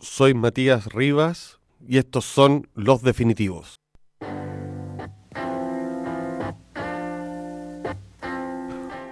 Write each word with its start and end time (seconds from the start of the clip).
soy 0.00 0.34
Matías 0.34 0.86
Rivas 0.92 1.58
y 1.86 1.98
estos 1.98 2.24
son 2.24 2.68
Los 2.74 3.02
Definitivos. 3.02 3.76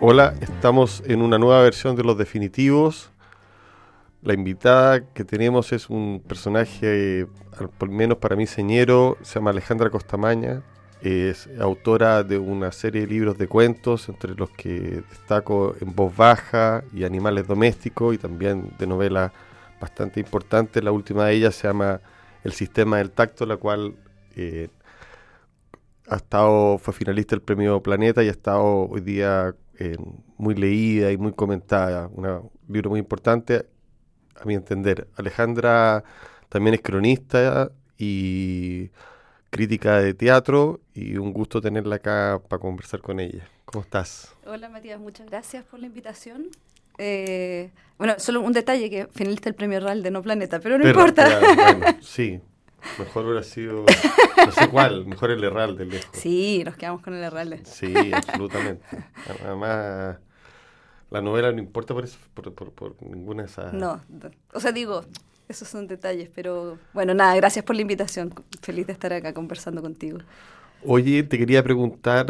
Hola, 0.00 0.34
estamos 0.40 1.02
en 1.06 1.22
una 1.22 1.38
nueva 1.38 1.62
versión 1.62 1.96
de 1.96 2.04
Los 2.04 2.18
Definitivos. 2.18 3.10
La 4.22 4.34
invitada 4.34 5.06
que 5.12 5.24
tenemos 5.24 5.72
es 5.72 5.88
un 5.88 6.22
personaje, 6.26 7.26
al 7.58 7.88
menos 7.88 8.18
para 8.18 8.36
mí 8.36 8.46
señero, 8.46 9.16
se 9.22 9.34
llama 9.36 9.50
Alejandra 9.50 9.90
Costamaña. 9.90 10.62
Es 11.00 11.48
autora 11.60 12.22
de 12.22 12.38
una 12.38 12.72
serie 12.72 13.02
de 13.02 13.06
libros 13.06 13.36
de 13.36 13.46
cuentos, 13.46 14.08
entre 14.08 14.34
los 14.34 14.50
que 14.50 15.02
destaco 15.10 15.74
En 15.80 15.94
voz 15.94 16.16
baja 16.16 16.82
y 16.94 17.04
Animales 17.04 17.46
domésticos, 17.46 18.14
y 18.14 18.18
también 18.18 18.72
de 18.78 18.86
novelas 18.86 19.32
bastante 19.84 20.18
importante. 20.20 20.82
La 20.82 20.92
última 20.92 21.26
de 21.26 21.34
ellas 21.34 21.54
se 21.54 21.68
llama 21.68 22.00
El 22.42 22.52
Sistema 22.52 22.98
del 22.98 23.10
Tacto, 23.10 23.44
la 23.44 23.58
cual 23.58 23.94
eh, 24.34 24.68
ha 26.08 26.16
estado, 26.16 26.78
fue 26.78 26.94
finalista 26.94 27.36
del 27.36 27.42
Premio 27.42 27.82
Planeta 27.82 28.22
y 28.22 28.28
ha 28.28 28.30
estado 28.30 28.88
hoy 28.88 29.02
día 29.02 29.54
eh, 29.78 29.96
muy 30.38 30.54
leída 30.54 31.12
y 31.12 31.16
muy 31.18 31.32
comentada. 31.32 32.08
Un 32.08 32.50
libro 32.68 32.90
muy 32.90 32.98
importante, 32.98 33.66
a 34.40 34.44
mi 34.46 34.54
entender. 34.54 35.06
Alejandra 35.16 36.02
también 36.48 36.74
es 36.74 36.80
cronista 36.80 37.70
y 37.98 38.90
crítica 39.50 39.98
de 39.98 40.14
teatro 40.14 40.80
y 40.94 41.16
un 41.16 41.32
gusto 41.32 41.60
tenerla 41.60 41.96
acá 41.96 42.40
para 42.48 42.60
conversar 42.60 43.00
con 43.00 43.20
ella. 43.20 43.46
¿Cómo 43.66 43.82
estás? 43.82 44.34
Hola 44.46 44.68
Matías, 44.68 44.98
muchas 44.98 45.26
gracias 45.26 45.64
por 45.64 45.78
la 45.78 45.86
invitación. 45.86 46.48
Eh, 46.98 47.70
bueno, 47.98 48.14
solo 48.18 48.40
un 48.40 48.52
detalle 48.52 48.90
que 48.90 49.08
finalista 49.12 49.48
el 49.48 49.54
premio 49.54 49.80
real 49.80 50.02
de 50.02 50.10
No 50.10 50.22
Planeta, 50.22 50.60
pero 50.60 50.78
no 50.78 50.86
importa. 50.86 51.96
sí, 52.00 52.40
mejor 52.98 53.24
hubiera 53.24 53.42
sido, 53.42 53.84
no 54.36 54.52
sé 54.52 54.68
cuál, 54.68 55.06
mejor 55.06 55.30
el 55.30 55.42
Herral 55.44 55.76
de 55.76 55.86
lejos. 55.86 56.10
Sí, 56.12 56.62
nos 56.64 56.76
quedamos 56.76 57.02
con 57.02 57.14
el 57.14 57.22
Herral. 57.22 57.60
Sí, 57.64 57.94
absolutamente. 58.12 58.84
Además, 59.44 60.18
la 61.10 61.20
novela 61.20 61.52
no 61.52 61.58
importa 61.58 61.94
por 61.94 62.04
eso, 62.04 62.18
por, 62.34 62.96
ninguna 63.00 63.44
de 63.44 63.48
esas. 63.48 63.72
No, 63.72 64.00
o 64.52 64.60
sea, 64.60 64.72
digo, 64.72 65.04
esos 65.48 65.68
son 65.68 65.86
detalles, 65.86 66.28
pero 66.34 66.78
bueno, 66.92 67.14
nada, 67.14 67.36
gracias 67.36 67.64
por 67.64 67.76
la 67.76 67.82
invitación. 67.82 68.34
Feliz 68.60 68.86
de 68.86 68.92
estar 68.92 69.12
acá 69.12 69.32
conversando 69.32 69.82
contigo. 69.82 70.18
Oye, 70.84 71.22
te 71.22 71.38
quería 71.38 71.62
preguntar 71.62 72.26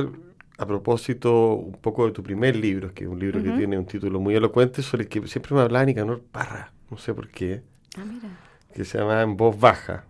a 0.56 0.66
propósito 0.66 1.55
un 1.55 1.72
poco 1.72 2.06
de 2.06 2.12
tu 2.12 2.22
primer 2.22 2.56
libro, 2.56 2.92
que 2.94 3.05
es 3.05 3.10
un 3.10 3.19
libro 3.19 3.42
que 3.42 3.50
tiene 3.50 3.77
un 3.78 3.86
título 3.86 4.20
muy 4.20 4.34
elocuente, 4.34 4.83
sobre 4.83 5.05
el 5.05 5.08
que 5.08 5.27
siempre 5.27 5.55
me 5.55 5.62
hablaba 5.62 5.84
Nicanor 5.84 6.22
Parra, 6.30 6.72
no 6.91 6.97
sé 6.98 7.12
por 7.12 7.28
qué, 7.28 7.62
ah, 7.97 8.05
mira. 8.05 8.28
que 8.72 8.84
se 8.84 8.98
llama 8.98 9.22
En 9.22 9.36
voz 9.36 9.58
baja. 9.58 10.05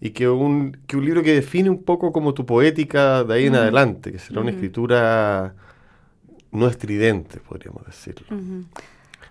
Y 0.00 0.10
que 0.10 0.28
un, 0.28 0.76
que 0.86 0.96
un 0.96 1.04
libro 1.04 1.22
que 1.22 1.32
define 1.32 1.70
un 1.70 1.82
poco 1.82 2.12
como 2.12 2.34
tu 2.34 2.44
poética 2.44 3.24
de 3.24 3.34
ahí 3.34 3.46
en 3.46 3.54
adelante, 3.54 4.12
que 4.12 4.18
será 4.18 4.40
una 4.40 4.50
escritura 4.50 5.54
no 6.50 6.68
estridente, 6.68 7.40
podríamos 7.40 7.84
decirlo. 7.86 8.26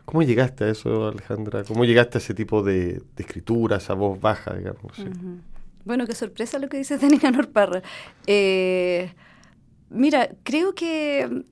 ¿Cómo 0.06 0.22
llegaste 0.22 0.66
a 0.66 0.70
eso, 0.70 1.08
Alejandra? 1.08 1.64
¿Cómo 1.64 1.86
llegaste 1.86 2.18
a 2.18 2.22
ese 2.22 2.34
tipo 2.34 2.62
de, 2.62 3.02
de 3.16 3.24
escritura, 3.24 3.78
esa 3.78 3.94
voz 3.94 4.20
baja, 4.20 4.54
digamos? 4.54 4.94
Bueno, 5.86 6.06
qué 6.06 6.16
sorpresa 6.16 6.60
lo 6.60 6.70
que 6.70 6.78
dices 6.78 7.02
de 7.02 7.08
Nicanor 7.08 7.50
Parra. 7.50 7.82
Eh, 8.28 9.12
Mira, 9.94 10.32
creo 10.44 10.74
que 10.74 11.46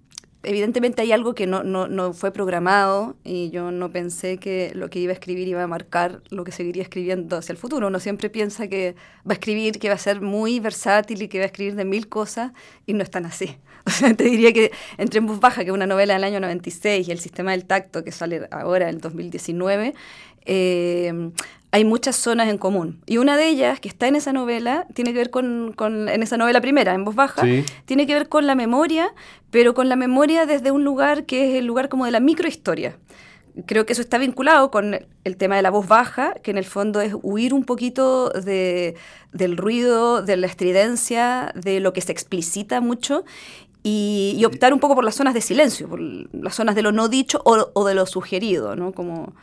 evidentemente 0.43 1.03
hay 1.03 1.11
algo 1.11 1.35
que 1.35 1.45
no, 1.45 1.63
no, 1.63 1.87
no, 1.87 2.13
fue 2.13 2.31
programado 2.31 3.15
y 3.23 3.51
yo 3.51 3.69
no 3.69 3.91
pensé 3.91 4.37
que 4.37 4.71
lo 4.73 4.89
que 4.89 4.99
iba 4.99 5.11
a 5.11 5.13
escribir 5.13 5.47
iba 5.47 5.61
a 5.61 5.67
marcar 5.67 6.23
lo 6.31 6.43
que 6.43 6.51
seguiría 6.51 6.81
escribiendo 6.81 7.37
hacia 7.37 7.53
el 7.53 7.59
futuro. 7.59 7.87
Uno 7.87 7.99
siempre 7.99 8.31
piensa 8.31 8.67
que 8.67 8.95
va 9.19 9.31
a 9.31 9.33
escribir, 9.33 9.77
que 9.77 9.89
va 9.89 9.95
a 9.95 9.99
ser 9.99 10.21
muy 10.21 10.59
versátil 10.59 11.21
y 11.21 11.27
que 11.27 11.37
va 11.37 11.43
a 11.43 11.47
escribir 11.47 11.75
de 11.75 11.85
mil 11.85 12.09
cosas 12.09 12.51
y 12.87 12.93
no 12.93 13.03
es 13.03 13.11
tan 13.11 13.25
así. 13.25 13.57
O 13.83 13.89
sea, 13.89 14.13
te 14.13 14.25
diría 14.25 14.53
que 14.53 14.71
entre 14.99 15.17
en 15.17 15.25
voz 15.25 15.39
baja, 15.39 15.63
que 15.63 15.71
es 15.71 15.73
una 15.73 15.87
novela 15.87 16.13
del 16.13 16.23
año 16.23 16.39
96 16.39 17.07
y 17.07 17.11
el 17.11 17.17
sistema 17.17 17.49
del 17.49 17.65
tacto 17.65 18.03
que 18.03 18.11
sale 18.11 18.47
ahora 18.51 18.87
en 18.87 18.95
el 18.95 19.01
2019, 19.01 19.95
eh, 20.45 21.31
hay 21.71 21.85
muchas 21.85 22.17
zonas 22.17 22.49
en 22.49 22.57
común. 22.57 23.01
Y 23.05 23.17
una 23.17 23.37
de 23.37 23.47
ellas, 23.47 23.79
que 23.79 23.87
está 23.87 24.07
en 24.07 24.15
esa 24.15 24.33
novela, 24.33 24.85
tiene 24.93 25.13
que 25.13 25.19
ver 25.19 25.29
con, 25.29 25.73
en 25.79 26.23
esa 26.23 26.35
novela 26.37 26.59
primera, 26.59 26.93
en 26.93 27.05
voz 27.05 27.15
baja, 27.15 27.43
tiene 27.85 28.05
que 28.05 28.13
ver 28.13 28.27
con 28.27 28.45
la 28.45 28.55
memoria, 28.55 29.13
pero 29.51 29.73
con 29.73 29.87
la 29.87 29.95
memoria 29.95 30.45
desde 30.45 30.71
un 30.71 30.83
lugar 30.83 31.25
que 31.25 31.49
es 31.49 31.55
el 31.55 31.65
lugar 31.65 31.87
como 31.87 32.05
de 32.05 32.11
la 32.11 32.19
microhistoria. 32.19 32.97
Creo 33.65 33.85
que 33.85 33.93
eso 33.93 34.01
está 34.01 34.17
vinculado 34.17 34.71
con 34.71 34.99
el 35.23 35.37
tema 35.37 35.55
de 35.55 35.61
la 35.61 35.71
voz 35.71 35.87
baja, 35.87 36.33
que 36.41 36.51
en 36.51 36.57
el 36.57 36.65
fondo 36.65 36.99
es 37.01 37.13
huir 37.21 37.53
un 37.53 37.63
poquito 37.63 38.29
de, 38.29 38.95
del 39.31 39.55
ruido, 39.55 40.21
de 40.21 40.37
la 40.37 40.47
estridencia, 40.47 41.53
de 41.55 41.79
lo 41.79 41.93
que 41.93 42.01
se 42.01 42.11
explicita 42.11 42.81
mucho, 42.81 43.23
y, 43.83 44.41
optar 44.45 44.73
un 44.73 44.79
poco 44.79 44.95
por 44.95 45.03
las 45.03 45.15
zonas 45.15 45.33
de 45.33 45.41
silencio, 45.41 45.87
por 45.87 45.99
las 45.99 46.53
zonas 46.53 46.75
de 46.75 46.81
lo 46.81 46.91
no 46.91 47.07
dicho 47.07 47.41
o, 47.45 47.71
o 47.73 47.85
de 47.85 47.95
lo 47.95 48.05
sugerido, 48.05 48.75
¿no? 48.75 48.91
Como 48.91 49.33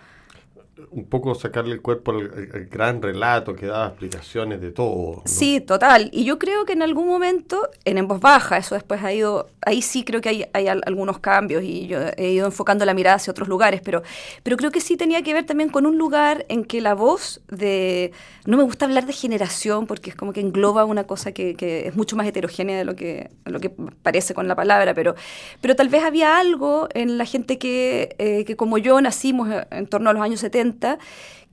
un 0.90 1.04
poco 1.06 1.34
sacarle 1.34 1.74
el 1.74 1.82
cuerpo 1.82 2.12
al, 2.12 2.68
gran 2.70 3.02
relato 3.02 3.54
que 3.54 3.66
daba 3.66 3.88
explicaciones 3.88 4.60
de 4.60 4.70
todo. 4.70 5.22
Sí, 5.24 5.60
total. 5.60 6.08
Y 6.12 6.24
yo 6.24 6.38
creo 6.38 6.64
que 6.64 6.72
en 6.72 6.82
algún 6.82 7.06
momento, 7.06 7.68
en, 7.84 7.98
en 7.98 8.06
voz 8.06 8.20
baja, 8.20 8.58
eso 8.58 8.74
después 8.74 9.02
ha 9.02 9.12
ido, 9.12 9.48
ahí 9.62 9.82
sí 9.82 10.04
creo 10.04 10.20
que 10.20 10.28
hay, 10.28 10.44
hay, 10.52 10.68
algunos 10.68 11.18
cambios 11.18 11.62
y 11.62 11.86
yo 11.86 11.98
he 12.16 12.30
ido 12.30 12.46
enfocando 12.46 12.84
la 12.84 12.94
mirada 12.94 13.16
hacia 13.16 13.30
otros 13.30 13.48
lugares, 13.48 13.80
pero, 13.82 14.02
pero 14.42 14.56
creo 14.56 14.70
que 14.70 14.80
sí 14.80 14.96
tenía 14.96 15.22
que 15.22 15.34
ver 15.34 15.44
también 15.44 15.70
con 15.70 15.86
un 15.86 15.98
lugar 15.98 16.46
en 16.48 16.64
que 16.64 16.80
la 16.80 16.94
voz 16.94 17.40
de, 17.48 18.12
no 18.46 18.56
me 18.56 18.62
gusta 18.62 18.84
hablar 18.84 19.06
de 19.06 19.12
generación 19.12 19.86
porque 19.86 20.10
es 20.10 20.16
como 20.16 20.32
que 20.32 20.40
engloba 20.40 20.84
una 20.84 21.04
cosa 21.04 21.32
que, 21.32 21.54
que 21.54 21.88
es 21.88 21.96
mucho 21.96 22.16
más 22.16 22.26
heterogénea 22.26 22.78
de 22.78 22.84
lo 22.84 22.94
que, 22.94 23.30
lo 23.44 23.60
que 23.60 23.70
parece 23.70 24.34
con 24.34 24.48
la 24.48 24.54
palabra, 24.54 24.94
pero, 24.94 25.14
pero 25.60 25.74
tal 25.74 25.88
vez 25.88 26.04
había 26.04 26.38
algo 26.38 26.88
en 26.94 27.18
la 27.18 27.24
gente 27.24 27.58
que, 27.58 28.14
eh, 28.18 28.44
que 28.44 28.56
como 28.56 28.78
yo 28.78 29.00
nacimos 29.00 29.48
en 29.70 29.86
torno 29.86 30.10
a 30.10 30.12
los 30.12 30.22
años 30.22 30.40
70, 30.40 30.67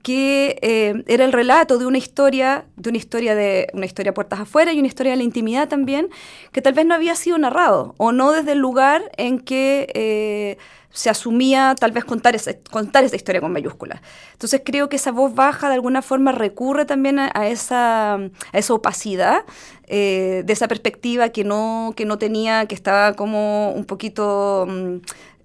que 0.06 0.56
eh, 0.62 1.02
era 1.08 1.24
el 1.24 1.32
relato 1.32 1.78
de 1.78 1.86
una 1.86 1.98
historia, 1.98 2.64
de 2.76 2.90
una 2.90 2.98
historia 2.98 3.34
de 3.34 3.66
una 3.72 3.86
historia 3.86 4.14
puertas 4.14 4.38
afuera 4.38 4.72
y 4.72 4.78
una 4.78 4.86
historia 4.86 5.10
de 5.10 5.16
la 5.16 5.24
intimidad 5.24 5.68
también, 5.68 6.10
que 6.52 6.62
tal 6.62 6.74
vez 6.74 6.86
no 6.86 6.94
había 6.94 7.16
sido 7.16 7.36
narrado, 7.38 7.96
o 7.96 8.12
no 8.12 8.30
desde 8.30 8.52
el 8.52 8.58
lugar 8.58 9.02
en 9.16 9.40
que 9.40 9.88
eh, 9.94 10.58
se 10.90 11.10
asumía 11.10 11.74
tal 11.78 11.90
vez 11.90 12.04
contar 12.04 12.36
esa, 12.36 12.52
contar 12.70 13.02
esa 13.02 13.16
historia 13.16 13.40
con 13.40 13.50
mayúsculas. 13.50 14.00
Entonces 14.32 14.62
creo 14.64 14.88
que 14.88 14.94
esa 14.94 15.10
voz 15.10 15.34
baja 15.34 15.68
de 15.68 15.74
alguna 15.74 16.02
forma 16.02 16.30
recurre 16.30 16.84
también 16.84 17.18
a, 17.18 17.48
esa, 17.48 18.14
a 18.14 18.30
esa 18.52 18.74
opacidad, 18.74 19.42
eh, 19.88 20.42
de 20.46 20.52
esa 20.52 20.68
perspectiva 20.68 21.30
que 21.30 21.42
no, 21.42 21.94
que 21.96 22.04
no 22.04 22.16
tenía, 22.16 22.66
que 22.66 22.76
estaba 22.76 23.14
como 23.14 23.72
un 23.72 23.84
poquito... 23.84 24.66
Mm, 24.68 24.98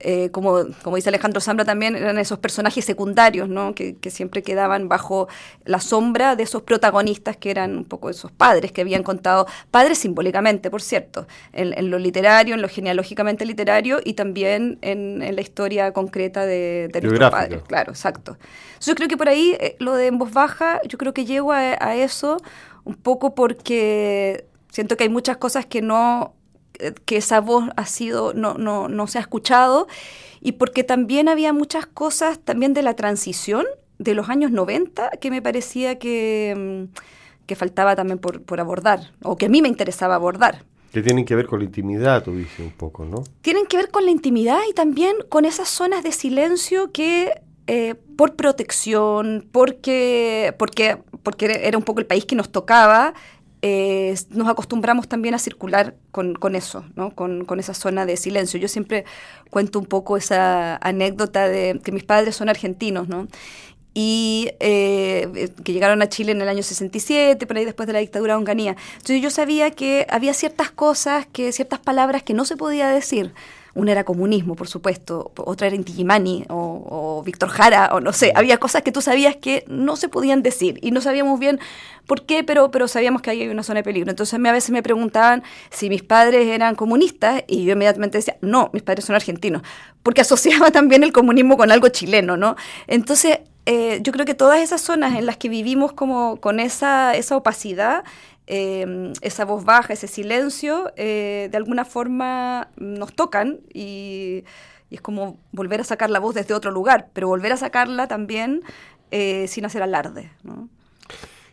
eh, 0.04 0.30
como, 0.32 0.66
como 0.84 0.96
dice 0.96 1.10
Alejandro 1.10 1.42
Zambra 1.42 1.66
también, 1.66 1.96
eran 1.96 2.18
esos 2.18 2.40
personajes 2.40 2.86
secundarios, 2.86 3.50
¿no? 3.50 3.74
que, 3.76 3.98
siempre 4.12 4.44
quedaban 4.44 4.90
bajo 4.90 5.28
la 5.64 5.80
sombra 5.80 6.36
de 6.36 6.44
esos 6.44 6.64
protagonistas 6.64 7.38
que 7.38 7.50
eran 7.50 7.78
un 7.78 7.86
poco 7.86 8.10
esos 8.10 8.32
padres 8.32 8.72
que 8.72 8.82
habían 8.82 9.04
contado, 9.04 9.48
padres 9.70 10.00
simbólicamente, 10.00 10.70
por 10.70 10.82
cierto, 10.82 11.28
en, 11.54 11.90
lo 11.90 11.98
literario, 11.98 12.56
en 12.56 12.62
lo 12.62 12.68
genealógicamente 12.68 13.46
literario 13.46 14.00
y 14.04 14.14
también 14.14 14.80
en, 14.82 15.20
la 15.36 15.42
historia 15.42 15.94
concreta 15.94 16.46
de, 16.46 16.90
de 16.92 17.02
nuestros 17.02 17.32
padres. 17.32 17.62
Claro, 17.68 17.92
exacto. 17.92 18.38
yo 18.82 18.96
creo 18.96 19.08
que 19.08 19.18
por 19.18 19.30
ahí 19.30 19.56
eh, 19.60 19.76
lo 19.80 19.94
de 19.96 20.08
en 20.08 20.18
voz 20.18 20.34
baja, 20.34 20.82
yo 20.88 20.98
creo 20.98 21.14
que 21.14 21.26
llego 21.26 21.52
a 21.54 21.96
eso 21.96 22.38
un 22.84 22.96
poco 22.96 23.36
porque 23.36 24.46
siento 24.70 24.98
que 24.98 25.04
hay 25.04 25.10
muchas 25.10 25.38
cosas 25.38 25.66
que 25.66 25.82
no 25.82 26.34
que 27.06 27.18
esa 27.18 27.42
voz 27.42 27.66
ha 27.76 27.86
sido, 27.86 28.34
no, 28.34 28.56
no, 28.56 28.88
no 28.88 29.08
se 29.08 29.18
ha 29.18 29.22
escuchado, 29.22 29.88
y 30.42 30.54
porque 30.54 30.84
también 30.84 31.30
había 31.30 31.54
muchas 31.54 31.86
cosas 31.86 32.40
también 32.40 32.74
de 32.74 32.82
la 32.82 32.96
transición 32.96 33.66
de 34.00 34.16
los 34.16 34.30
años 34.30 34.52
90 34.52 35.12
que 35.22 35.30
me 35.30 35.42
parecía 35.42 36.00
que, 36.00 36.88
mm, 36.90 36.96
que 37.46 37.56
faltaba 37.56 37.96
también 37.96 38.20
por, 38.20 38.42
por 38.42 38.60
abordar, 38.60 39.12
o 39.24 39.38
que 39.38 39.46
a 39.46 39.50
mí 39.50 39.62
me 39.62 39.68
interesaba 39.68 40.16
abordar. 40.16 40.66
Que 40.92 41.02
tienen 41.02 41.24
que 41.24 41.36
ver 41.36 41.48
con 41.48 41.60
la 41.60 41.66
intimidad, 41.66 42.24
tú 42.24 42.36
dices 42.36 42.60
un 42.60 42.72
poco, 42.72 43.06
¿no? 43.06 43.24
Tienen 43.42 43.66
que 43.66 43.78
ver 43.78 43.90
con 43.90 44.04
la 44.04 44.12
intimidad 44.12 44.60
y 44.70 44.74
también 44.74 45.16
con 45.30 45.46
esas 45.46 45.70
zonas 45.70 46.04
de 46.04 46.12
silencio 46.12 46.92
que 46.92 47.32
eh, 47.68 47.96
por 48.18 48.36
protección, 48.36 49.48
porque, 49.52 50.54
porque, 50.58 50.98
porque 51.24 51.62
era 51.64 51.78
un 51.78 51.84
poco 51.84 52.02
el 52.02 52.06
país 52.06 52.26
que 52.26 52.36
nos 52.36 52.52
tocaba, 52.52 53.14
eh, 53.62 54.16
nos 54.30 54.48
acostumbramos 54.48 55.08
también 55.08 55.36
a 55.36 55.40
circular 55.40 55.96
con, 56.12 56.56
eso, 56.56 56.84
¿no? 56.96 57.14
con, 57.14 57.60
esa 57.60 57.74
zona 57.74 58.06
de 58.06 58.18
silencio. 58.18 58.60
Yo 58.60 58.68
siempre 58.68 59.06
cuento 59.50 59.80
un 59.80 59.86
poco 59.86 60.18
esa 60.18 60.78
anécdota 60.78 61.48
de 61.48 61.80
que 61.84 61.92
mis 61.92 62.04
padres 62.04 62.36
son 62.36 62.50
argentinos, 62.50 63.08
¿no? 63.08 63.28
y 63.94 64.52
eh, 64.62 65.50
que 65.66 65.74
llegaron 65.74 66.02
a 66.02 66.08
Chile 66.08 66.32
en 66.32 66.42
el 66.42 66.48
año 66.48 66.64
67, 66.64 67.46
por 67.46 67.58
ahí 67.58 67.66
después 67.66 67.88
de 67.88 67.94
la 67.94 68.00
dictadura 68.00 68.34
de 68.34 68.38
Onganía. 68.38 68.78
Entonces 68.94 69.22
yo 69.22 69.30
sabía 69.30 69.72
que 69.72 70.08
había 70.10 70.34
ciertas 70.34 70.72
cosas, 70.72 71.28
que 71.32 71.52
ciertas 71.52 71.80
palabras 71.80 72.24
que 72.24 72.34
no 72.34 72.46
se 72.46 72.56
podía 72.56 72.88
decir 72.90 73.34
Una 73.74 73.94
era 73.94 74.04
comunismo, 74.04 74.56
por 74.56 74.68
supuesto, 74.68 75.32
otra 75.38 75.68
era 75.68 75.76
Inti 75.76 76.06
o, 76.50 77.18
o 77.20 77.24
Víctor 77.24 77.50
Jara, 77.50 77.90
o 77.94 78.00
no 78.00 78.12
sé, 78.12 78.34
había 78.36 78.58
cosas 78.58 78.82
que 78.82 78.92
tú 78.92 79.02
sabías 79.02 79.36
que 79.38 79.64
no 79.68 79.96
se 79.96 80.10
podían 80.10 80.42
decir 80.44 80.78
y 80.82 80.92
no 80.92 81.02
sabíamos 81.02 81.40
bien 81.40 81.60
por 82.06 82.26
qué, 82.26 82.44
pero, 82.44 82.72
pero 82.72 82.88
sabíamos 82.88 83.22
que 83.22 83.30
ahí 83.30 83.42
hay 83.42 83.50
una 83.50 83.64
zona 83.64 83.80
de 83.80 83.84
peligro. 83.84 84.10
Entonces 84.10 84.38
a 84.38 84.52
veces 84.52 84.72
me 84.72 84.84
preguntaban 84.84 85.44
si 85.70 85.90
mis 85.90 86.04
padres 86.04 86.48
eran 86.48 86.76
comunistas 86.76 87.44
y 87.48 87.64
yo 87.64 87.74
inmediatamente 87.74 88.18
decía, 88.18 88.38
no, 88.42 88.70
mis 88.74 88.84
padres 88.84 89.06
son 89.06 89.16
argentinos, 89.16 89.62
porque 90.04 90.22
asociaba 90.22 90.72
también 90.72 91.04
el 91.04 91.14
comunismo 91.14 91.58
con 91.58 91.72
algo 91.72 91.88
chileno, 91.90 92.36
¿no? 92.38 92.56
Entonces 92.88 93.40
eh, 93.66 94.00
yo 94.02 94.12
creo 94.12 94.26
que 94.26 94.34
todas 94.34 94.60
esas 94.60 94.82
zonas 94.82 95.16
en 95.16 95.26
las 95.26 95.38
que 95.38 95.48
vivimos 95.48 95.94
como 95.94 96.38
con 96.38 96.60
esa, 96.60 97.16
esa 97.16 97.38
opacidad, 97.38 98.04
eh, 98.48 99.14
esa 99.22 99.46
voz 99.46 99.64
baja, 99.64 99.94
ese 99.94 100.08
silencio, 100.08 100.92
eh, 100.96 101.50
de 101.52 101.58
alguna 101.58 101.86
forma 101.86 102.70
nos 102.78 103.14
tocan 103.14 103.60
y, 103.74 104.44
y, 104.90 104.96
es 104.96 105.02
como 105.02 105.40
volver 105.52 105.82
a 105.82 105.84
sacar 105.84 106.10
la 106.10 106.20
voz 106.20 106.36
desde 106.36 106.54
otro 106.54 106.72
lugar, 106.72 107.10
pero 107.14 107.28
volver 107.28 107.54
a 107.54 107.58
sacarla 107.58 108.08
también 108.08 108.62
sin 109.48 109.66
hacer 109.66 109.84
alarde. 109.84 110.32
¿no? 110.42 110.70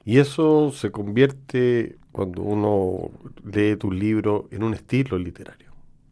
Y 0.09 0.21
eso 0.21 0.73
se 0.73 0.91
convierte, 0.91 1.99
cuando 2.13 2.41
uno 2.41 3.11
lee 3.45 3.77
tu 3.77 3.93
libro, 3.93 4.49
en 4.51 4.63
un 4.63 4.73
estilo 4.73 5.19
literario, 5.19 5.71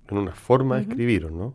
en 0.08 0.18
una 0.18 0.32
forma 0.32 0.76
de 0.76 0.82
escribir, 0.82 1.30
¿no? 1.32 1.54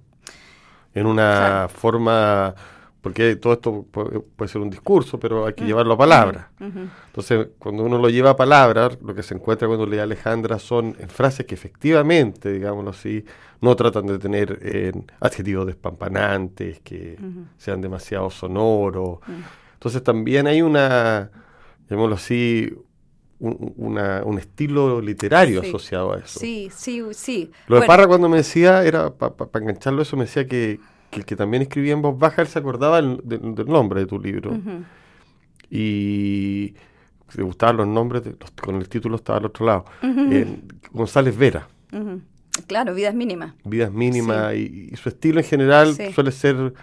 En 0.95 1.05
una 1.05 1.67
forma 1.69 2.55
porque 3.01 3.35
todo 3.35 3.53
esto 3.53 3.85
puede, 3.91 4.47
ser 4.47 4.61
un 4.61 4.69
discurso, 4.69 5.19
pero 5.19 5.45
hay 5.47 5.53
que 5.53 5.63
mm. 5.63 5.67
llevarlo 5.67 5.93
a 5.93 5.97
palabras. 5.97 6.45
Entonces, 6.59 7.47
cuando 7.57 7.83
uno 7.83 7.97
lo 7.97 8.09
lleva 8.09 8.31
a 8.31 8.35
palabras, 8.35 8.97
lo 9.01 9.15
que 9.15 9.23
se 9.23 9.33
encuentra 9.33 9.67
cuando 9.67 9.87
lee 9.87 9.97
a 9.97 10.03
Alejandra 10.03 10.59
son 10.59 10.95
en 10.99 11.09
frases 11.09 11.47
que 11.47 11.55
efectivamente, 11.55 12.51
digámoslo 12.51 12.91
así, 12.91 13.25
no 13.59 13.75
tratan 13.75 14.05
de 14.05 14.19
tener 14.19 15.03
adjetivos 15.19 15.65
despampanantes, 15.65 16.79
que 16.81 17.17
sean 17.57 17.81
demasiado 17.81 18.29
sonoros. 18.29 19.19
Mm. 19.25 19.41
Entonces, 19.73 20.03
también 20.03 20.45
hay 20.45 20.61
una, 20.61 21.31
llamémoslo 21.89 22.15
así, 22.15 22.71
un, 23.39 24.37
estilo 24.37 25.01
literario 25.01 25.61
asociado 25.61 26.13
a 26.13 26.19
eso. 26.19 26.39
Sí, 26.39 26.69
sí, 26.71 27.01
sí. 27.13 27.51
Lo 27.67 27.79
de 27.79 27.87
Parra 27.87 28.05
cuando 28.05 28.29
me 28.29 28.37
decía, 28.37 28.83
era 28.83 29.11
para 29.11 29.49
engancharlo 29.55 30.03
eso, 30.03 30.15
me 30.15 30.25
decía 30.25 30.45
que 30.45 30.79
que 31.11 31.19
el 31.19 31.25
que 31.25 31.35
también 31.35 31.61
escribía 31.61 31.93
en 31.93 32.01
voz 32.01 32.17
baja, 32.17 32.41
él 32.41 32.47
se 32.47 32.59
acordaba 32.59 33.01
del 33.01 33.65
nombre 33.67 33.99
de 33.99 34.05
tu 34.07 34.19
libro. 34.19 34.57
Y 35.69 36.73
le 37.33 37.43
gustaban 37.43 37.77
los 37.77 37.87
nombres, 37.87 38.23
con 38.61 38.75
el 38.75 38.89
título 38.89 39.17
estaba 39.17 39.39
al 39.39 39.45
otro 39.45 39.65
lado. 39.65 39.85
González 40.91 41.37
Vera. 41.37 41.67
Claro, 42.67 42.93
vidas 42.93 43.15
mínimas. 43.15 43.53
Vidas 43.63 43.91
mínimas 43.91 44.53
y, 44.55 44.91
su 44.95 45.09
estilo 45.09 45.39
en 45.39 45.45
general 45.45 45.95
suele 46.13 46.31
ser 46.31 46.73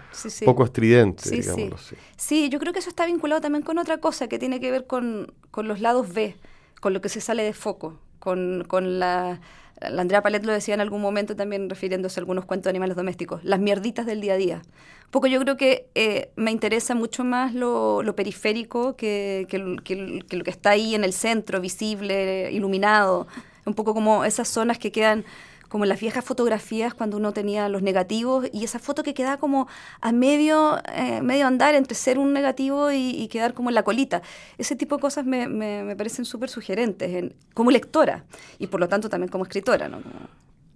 poco 0.45 0.63
estridente, 0.63 1.29
digámoslo 1.29 1.75
así. 1.75 1.95
Sí, 2.17 2.49
yo 2.49 2.59
creo 2.59 2.73
que 2.73 2.79
eso 2.79 2.89
está 2.89 3.05
vinculado 3.05 3.41
también 3.41 3.63
con 3.63 3.77
otra 3.77 3.99
cosa 3.99 4.27
que 4.27 4.39
tiene 4.39 4.59
que 4.59 4.71
ver 4.71 4.87
con, 4.87 5.33
con 5.51 5.67
los 5.67 5.79
lados 5.79 6.11
B, 6.13 6.35
con 6.81 6.93
lo 6.93 7.01
que 7.01 7.09
se 7.09 7.21
sale 7.21 7.43
de 7.43 7.53
foco, 7.53 7.99
con, 8.19 8.65
con 8.67 8.99
la 8.99 9.41
la 9.81 10.01
Andrea 10.01 10.21
Palet 10.21 10.43
lo 10.45 10.53
decía 10.53 10.73
en 10.73 10.81
algún 10.81 11.01
momento 11.01 11.35
también 11.35 11.69
refiriéndose 11.69 12.19
a 12.19 12.21
algunos 12.21 12.45
cuentos 12.45 12.65
de 12.65 12.71
animales 12.71 12.95
domésticos, 12.95 13.43
las 13.43 13.59
mierditas 13.59 14.05
del 14.05 14.21
día 14.21 14.33
a 14.33 14.37
día. 14.37 14.61
Un 15.05 15.11
poco 15.11 15.27
yo 15.27 15.39
creo 15.39 15.57
que 15.57 15.87
eh, 15.95 16.29
me 16.35 16.51
interesa 16.51 16.93
mucho 16.95 17.23
más 17.23 17.53
lo, 17.53 18.03
periférico 18.15 18.95
que, 18.95 19.47
que, 19.49 19.57
lo 19.57 20.43
que 20.43 20.51
está 20.51 20.71
ahí 20.71 20.93
en 20.93 21.03
el 21.03 21.13
centro, 21.13 21.61
visible, 21.61 22.51
iluminado. 22.51 23.27
Un 23.65 23.73
poco 23.73 23.93
como 23.93 24.25
esas 24.25 24.47
zonas 24.47 24.77
que 24.77 24.91
quedan 24.91 25.25
como 25.69 25.85
en 25.85 25.89
las 25.89 25.99
viejas 25.99 26.25
fotografías 26.25 26.93
cuando 26.93 27.17
uno 27.17 27.31
tenía 27.31 27.69
los 27.69 27.81
negativos 27.81 28.47
y 28.51 28.63
esa 28.63 28.79
foto 28.79 29.03
que 29.03 29.13
queda 29.13 29.37
como 29.37 29.67
a 30.01 30.11
medio, 30.11 30.77
eh, 30.93 31.21
medio 31.21 31.47
andar 31.47 31.75
entre 31.75 31.95
ser 31.95 32.17
un 32.17 32.33
negativo 32.33 32.91
y, 32.91 33.27
quedar 33.29 33.53
como 33.53 33.69
en 33.69 33.75
la 33.75 33.83
colita. 33.83 34.23
Ese 34.57 34.75
tipo 34.75 34.95
de 34.95 35.01
cosas 35.01 35.25
me, 35.25 35.47
me, 35.47 35.95
parecen 35.95 36.25
súper 36.25 36.49
sugerentes 36.49 37.31
como 37.53 37.69
lectora 37.69 38.25
y 38.57 38.67
por 38.67 38.79
lo 38.79 38.87
tanto 38.87 39.07
también 39.07 39.29
como 39.29 39.43
escritora. 39.43 39.89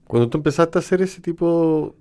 Cuando 0.05 0.29
tú 0.29 0.37
empezaste 0.37 0.77
a 0.77 0.79
hacer 0.79 1.01
ese 1.01 1.19
tipo, 1.19 1.95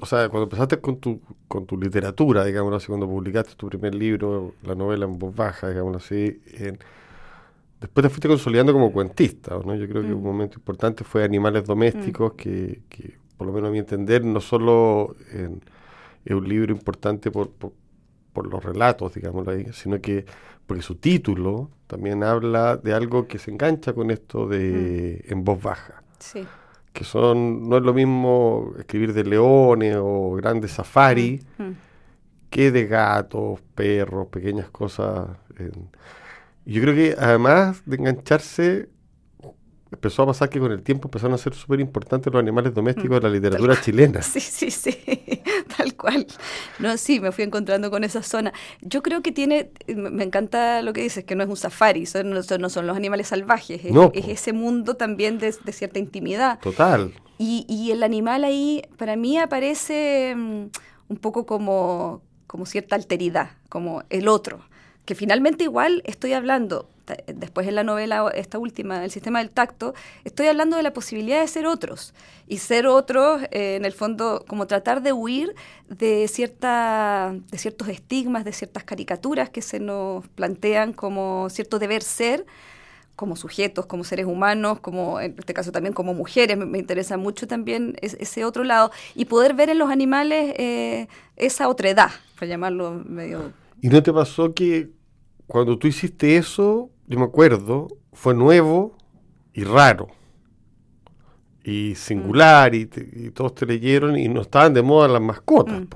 o 0.00 0.06
sea, 0.06 0.30
cuando 0.30 0.44
empezaste 0.44 0.80
con 0.80 0.98
tu, 0.98 1.20
con 1.48 1.66
tu 1.66 1.76
literatura, 1.76 2.44
digámoslo 2.44 2.78
así, 2.78 2.86
cuando 2.86 3.06
publicaste 3.06 3.54
tu 3.56 3.68
primer 3.68 3.94
libro, 3.94 4.54
la 4.62 4.74
novela 4.74 5.04
en 5.04 5.18
voz 5.18 5.34
baja, 5.34 5.68
digámoslo 5.68 5.98
así, 5.98 6.40
en, 6.54 6.78
Después 7.80 8.02
te 8.04 8.10
fuiste 8.10 8.28
consolidando 8.28 8.74
como 8.74 8.92
cuentista, 8.92 9.58
¿no? 9.64 9.74
Yo 9.74 9.88
creo 9.88 10.02
que 10.02 10.12
un 10.12 10.20
mm. 10.20 10.24
momento 10.24 10.58
importante 10.58 11.02
fue 11.02 11.24
Animales 11.24 11.64
Domésticos, 11.64 12.34
mm. 12.34 12.36
que, 12.36 12.82
que, 12.90 13.18
por 13.38 13.46
lo 13.46 13.54
menos 13.54 13.68
a 13.68 13.72
mi 13.72 13.78
entender, 13.78 14.22
no 14.22 14.38
solo 14.40 15.16
es 16.24 16.34
un 16.34 16.48
libro 16.48 16.72
importante 16.72 17.30
por, 17.30 17.50
por, 17.52 17.72
los 18.46 18.62
relatos, 18.62 19.14
digámoslo 19.14 19.52
ahí, 19.52 19.66
sino 19.72 20.00
que 20.00 20.24
porque 20.66 20.82
su 20.82 20.94
título 20.94 21.70
también 21.86 22.22
habla 22.22 22.76
de 22.76 22.94
algo 22.94 23.26
que 23.26 23.38
se 23.38 23.50
engancha 23.50 23.92
con 23.92 24.10
esto 24.10 24.46
de 24.46 25.24
mm. 25.26 25.32
en 25.32 25.44
voz 25.44 25.62
baja. 25.62 26.02
Sí. 26.18 26.46
Que 26.92 27.04
son, 27.04 27.68
no 27.68 27.78
es 27.78 27.82
lo 27.82 27.94
mismo 27.94 28.74
escribir 28.78 29.14
de 29.14 29.24
leones 29.24 29.96
o 29.98 30.32
grandes 30.34 30.72
safaris 30.72 31.44
que 32.50 32.70
de 32.70 32.86
gatos, 32.86 33.60
perros, 33.74 34.26
pequeñas 34.26 34.70
cosas. 34.70 35.28
En, 35.58 35.88
yo 36.70 36.80
creo 36.82 36.94
que 36.94 37.16
además 37.18 37.82
de 37.84 37.96
engancharse, 37.96 38.88
empezó 39.90 40.22
a 40.22 40.26
pasar 40.26 40.48
que 40.48 40.60
con 40.60 40.70
el 40.70 40.82
tiempo 40.82 41.08
empezaron 41.08 41.34
a 41.34 41.38
ser 41.38 41.52
súper 41.52 41.80
importantes 41.80 42.32
los 42.32 42.40
animales 42.40 42.72
domésticos 42.72 43.20
de 43.20 43.22
la 43.22 43.28
mm, 43.28 43.32
literatura 43.32 43.80
chilena. 43.80 44.22
Sí, 44.30 44.38
sí, 44.38 44.70
sí, 44.70 44.96
tal 45.76 45.96
cual. 45.96 46.28
No, 46.78 46.96
sí, 46.96 47.18
me 47.18 47.32
fui 47.32 47.42
encontrando 47.42 47.90
con 47.90 48.04
esa 48.04 48.22
zona. 48.22 48.52
Yo 48.82 49.02
creo 49.02 49.20
que 49.20 49.32
tiene, 49.32 49.72
me 49.88 50.22
encanta 50.22 50.82
lo 50.82 50.92
que 50.92 51.02
dices, 51.02 51.24
que 51.24 51.34
no 51.34 51.42
es 51.42 51.50
un 51.50 51.56
safari, 51.56 52.06
son, 52.06 52.30
no, 52.30 52.42
son 52.42 52.86
los 52.86 52.96
animales 52.96 53.28
salvajes, 53.28 53.84
es, 53.84 53.92
es 54.14 54.28
ese 54.28 54.52
mundo 54.52 54.94
también 54.94 55.38
de, 55.38 55.52
cierta 55.52 55.98
intimidad. 55.98 56.60
Total. 56.60 57.12
Y, 57.36 57.66
y, 57.68 57.90
el 57.90 58.04
animal 58.04 58.44
ahí, 58.44 58.82
para 58.96 59.16
mí, 59.16 59.38
aparece 59.38 60.34
mm, 60.36 60.66
un 61.08 61.16
poco 61.16 61.46
como, 61.46 62.22
como 62.46 62.64
cierta 62.64 62.94
alteridad, 62.94 63.52
como 63.68 64.04
el 64.10 64.28
otro 64.28 64.69
que 65.04 65.14
finalmente 65.14 65.64
igual 65.64 66.02
estoy 66.06 66.32
hablando, 66.32 66.88
después 67.26 67.66
en 67.66 67.74
la 67.74 67.84
novela, 67.84 68.30
esta 68.34 68.58
última, 68.58 69.04
el 69.04 69.10
sistema 69.10 69.40
del 69.40 69.50
tacto, 69.50 69.94
estoy 70.24 70.46
hablando 70.46 70.76
de 70.76 70.82
la 70.82 70.92
posibilidad 70.92 71.40
de 71.40 71.48
ser 71.48 71.66
otros. 71.66 72.14
Y 72.46 72.58
ser 72.58 72.86
otros, 72.86 73.42
eh, 73.50 73.76
en 73.76 73.84
el 73.84 73.92
fondo, 73.92 74.44
como 74.46 74.66
tratar 74.66 75.02
de 75.02 75.12
huir 75.12 75.54
de, 75.88 76.26
cierta, 76.28 77.34
de 77.50 77.58
ciertos 77.58 77.88
estigmas, 77.88 78.44
de 78.44 78.52
ciertas 78.52 78.84
caricaturas 78.84 79.50
que 79.50 79.62
se 79.62 79.80
nos 79.80 80.26
plantean 80.28 80.92
como 80.92 81.48
cierto 81.50 81.78
deber 81.78 82.02
ser 82.02 82.46
como 83.16 83.36
sujetos, 83.36 83.84
como 83.84 84.02
seres 84.02 84.24
humanos, 84.24 84.80
como 84.80 85.20
en 85.20 85.34
este 85.38 85.52
caso 85.52 85.72
también 85.72 85.92
como 85.92 86.14
mujeres, 86.14 86.56
me, 86.56 86.78
interesa 86.78 87.18
mucho 87.18 87.46
también 87.46 87.94
ese 88.00 88.46
otro 88.46 88.64
lado, 88.64 88.92
y 89.14 89.26
poder 89.26 89.52
ver 89.52 89.68
en 89.68 89.76
los 89.78 89.90
animales 89.90 90.54
eh, 90.56 91.06
esa 91.36 91.68
otredad, 91.68 92.10
para 92.36 92.46
llamarlo 92.46 93.02
medio... 93.04 93.52
¿Y 93.82 93.88
no 93.88 94.02
te 94.02 94.12
pasó 94.12 94.54
que 94.54 94.90
cuando 95.46 95.78
tú 95.78 95.88
hiciste 95.88 96.36
eso, 96.36 96.90
yo 97.06 97.18
me 97.18 97.24
acuerdo, 97.24 97.88
fue 98.12 98.34
nuevo 98.34 98.96
y 99.52 99.64
raro. 99.64 100.08
Y 101.64 101.94
singular, 101.94 102.74
y, 102.74 102.86
todos 103.34 103.54
te 103.54 103.66
leyeron 103.66 104.16
y 104.16 104.28
no 104.28 104.42
estaban 104.42 104.74
de 104.74 104.82
moda 104.82 105.08
las 105.08 105.20
mascotas. 105.20 105.80
Mm. 105.80 105.86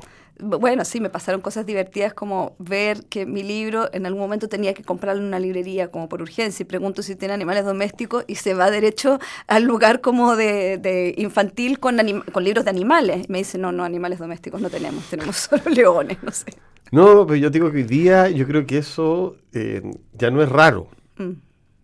Bueno, 0.45 0.85
sí, 0.85 1.01
me 1.01 1.09
pasaron 1.09 1.41
cosas 1.41 1.65
divertidas 1.65 2.13
como 2.13 2.55
ver 2.59 3.05
que 3.07 3.25
mi 3.25 3.43
libro 3.43 3.89
en 3.93 4.05
algún 4.07 4.21
momento 4.21 4.49
tenía 4.49 4.75
que 4.75 4.83
comprarlo 4.83 5.23
en 5.23 5.29
una 5.29 5.39
librería 5.39 5.91
como 5.91 6.09
por 6.09 6.21
urgencia 6.21 6.63
y 6.63 6.67
pregunto 6.67 7.03
si 7.03 7.17
tiene 7.17 7.35
animales 7.35 7.65
domésticos 7.65 8.25
y 8.27 8.35
se 8.35 8.55
va 8.55 8.71
derecho 8.71 9.19
al 9.47 9.65
lugar 9.65 10.01
como 10.01 10.37
de, 10.37 11.15
infantil 11.17 11.79
con, 11.79 11.97
con 12.33 12.45
libros 12.45 12.65
de 12.65 12.71
animales. 12.71 13.25
Y 13.27 13.33
me 13.33 13.39
dice, 13.39 13.59
no, 13.59 13.73
no, 13.73 13.85
animales 13.85 14.19
domésticos 14.19 14.61
no 14.61 14.71
tenemos, 14.71 15.05
tenemos 15.09 15.37
solo 15.51 15.63
leones, 15.67 16.23
no 16.23 16.31
sé. 16.31 16.53
No, 16.91 17.27
pero 17.27 17.37
yo 17.37 17.51
digo 17.51 17.71
que 17.71 17.79
hoy 17.79 17.83
día 17.85 18.29
yo 18.29 18.47
creo 18.47 18.67
que 18.67 18.79
eso 18.79 19.37
eh, 19.53 19.83
ya 20.13 20.31
no 20.31 20.43
es 20.43 20.49
raro. 20.49 20.89
Mm. 21.17 21.33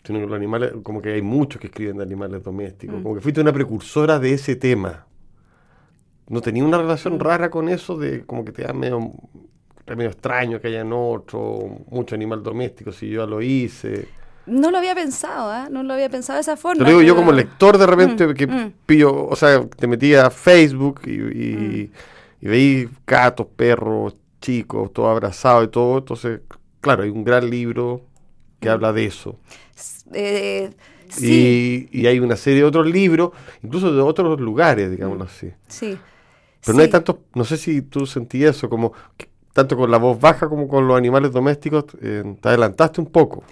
Sino 0.05 0.21
que 0.21 0.27
los 0.27 0.37
animales, 0.37 0.73
como 0.83 1.03
que 1.03 1.13
hay 1.13 1.23
muchos 1.23 1.61
que 1.61 1.67
escriben 1.67 1.97
de 1.97 2.03
animales 2.03 2.43
domésticos. 2.43 3.01
Mm. 3.01 3.03
Como 3.03 3.15
que 3.15 3.21
fuiste 3.21 3.41
una 3.41 3.53
precursora 3.53 4.19
de 4.19 4.35
ese 4.35 4.57
tema. 4.57 5.07
¿No 6.31 6.41
tenía 6.41 6.65
una 6.65 6.79
relación 6.79 7.17
mm. 7.17 7.19
rara 7.19 7.51
con 7.51 7.69
eso 7.69 7.99
de 7.99 8.25
como 8.25 8.45
que 8.45 8.53
te 8.53 8.63
da 8.63 8.73
medio, 8.73 9.11
medio 9.85 10.09
extraño 10.09 10.61
que 10.61 10.69
hayan 10.69 10.93
otro, 10.93 11.85
mucho 11.91 12.15
animal 12.15 12.43
doméstico, 12.43 12.93
si 12.93 13.11
yo 13.11 13.25
ya 13.25 13.27
lo 13.27 13.43
hice? 13.43 14.09
No 14.47 14.71
lo 14.71 14.79
había 14.79 14.95
pensado, 14.95 15.53
¿eh? 15.53 15.69
No 15.71 15.83
lo 15.83 15.93
había 15.93 16.09
pensado 16.09 16.37
de 16.37 16.43
esa 16.43 16.57
forma. 16.57 16.79
Te 16.79 16.91
lo 16.91 16.99
digo 16.99 17.03
yo 17.03 17.17
como 17.17 17.33
lector 17.33 17.77
de 17.77 17.87
repente 17.87 18.33
que 18.33 18.73
pillo, 18.87 19.27
o 19.27 19.37
sea, 19.37 19.67
te 19.67 19.87
metía 19.87 20.27
a 20.27 20.31
Facebook 20.31 21.03
y, 21.05 21.11
y, 21.11 21.93
y 22.41 22.49
veí 22.49 22.89
gatos, 23.07 23.47
perros, 23.55 24.17
chicos, 24.41 24.93
todo 24.93 25.09
abrazado 25.09 25.65
y 25.65 25.69
todo. 25.69 25.99
Entonces, 25.99 26.41
claro, 26.81 27.03
hay 27.03 27.11
un 27.11 27.25
gran 27.25 27.51
libro 27.51 28.03
que 28.61 28.69
mm. 28.69 28.73
habla 28.73 28.93
de 28.93 29.05
eso. 29.05 29.37
Eh, 30.13 30.71
y, 31.19 32.07
hay 32.07 32.21
una 32.21 32.37
serie 32.37 32.61
de 32.61 32.67
otros 32.67 32.87
libros, 32.87 33.31
incluso 33.63 33.93
de 33.93 34.01
otros 34.01 34.41
lugares, 34.41 34.91
digámoslo 34.91 35.25
mm. 35.25 35.29
así. 35.29 35.53
Sí. 35.69 35.99
Pero 36.65 36.77
no 36.77 36.83
hay 36.83 36.89
tanto, 36.89 37.21
no 37.35 37.45
sé 37.45 37.57
si 37.57 37.83
tú 37.83 38.07
sentías 38.07 38.57
eso, 38.57 38.69
como 38.69 38.93
tanto 39.53 39.77
con 39.77 39.91
la 39.91 39.99
voz 39.99 40.21
baja 40.21 40.49
como 40.49 40.69
con 40.69 40.87
los 40.87 40.97
animales 40.97 41.33
domésticos, 41.33 41.85
eh, 42.03 42.37
te 42.41 42.49
adelantaste 42.49 43.01
un 43.01 43.07
poco. 43.07 43.43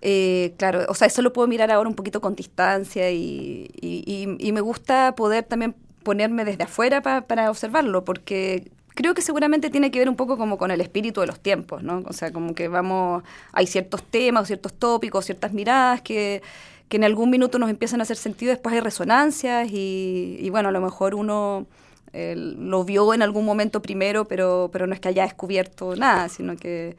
Eh, 0.00 0.54
claro, 0.56 0.84
o 0.88 0.94
sea, 0.94 1.06
eso 1.06 1.22
lo 1.22 1.32
puedo 1.32 1.46
mirar 1.46 1.70
ahora 1.70 1.88
un 1.88 1.94
poquito 1.94 2.20
con 2.20 2.34
distancia 2.34 3.10
y, 3.10 3.70
y, 3.80 4.52
me 4.52 4.60
gusta 4.60 5.14
poder 5.14 5.44
también 5.44 5.76
ponerme 6.02 6.44
desde 6.44 6.64
afuera 6.64 7.02
para 7.02 7.50
observarlo, 7.50 8.04
porque 8.04 8.72
creo 8.94 9.14
que 9.14 9.22
seguramente 9.22 9.70
tiene 9.70 9.90
que 9.90 9.98
ver 9.98 10.08
un 10.08 10.16
poco 10.16 10.36
como 10.36 10.58
con 10.58 10.70
el 10.70 10.80
espíritu 10.80 11.20
de 11.20 11.28
los 11.28 11.40
tiempos, 11.40 11.82
¿no? 11.82 12.02
O 12.06 12.12
sea, 12.12 12.32
como 12.32 12.54
que 12.54 12.68
vamos, 12.68 13.22
hay 13.52 13.66
ciertos 13.66 14.02
temas, 14.02 14.48
ciertos 14.48 14.72
tópicos, 14.72 15.24
ciertas 15.24 15.52
miradas 15.52 16.02
que, 16.02 16.42
que 16.88 16.96
en 16.96 17.04
algún 17.04 17.30
minuto 17.30 17.58
nos 17.58 17.70
empiezan 17.70 18.00
a 18.00 18.02
hacer 18.02 18.16
sentido, 18.16 18.50
después 18.50 18.74
hay 18.74 18.80
resonancias 18.80 19.70
y, 19.70 20.36
y 20.40 20.50
bueno, 20.50 20.70
a 20.70 20.72
lo 20.72 20.80
mejor 20.80 21.14
uno 21.14 21.66
eh, 22.12 22.34
lo 22.36 22.84
vio 22.84 23.14
en 23.14 23.22
algún 23.22 23.44
momento 23.44 23.80
primero, 23.82 24.26
pero, 24.26 24.70
pero 24.72 24.86
no 24.86 24.94
es 24.94 25.00
que 25.00 25.08
haya 25.08 25.22
descubierto 25.22 25.96
nada, 25.96 26.28
sino 26.28 26.56
que 26.56 26.96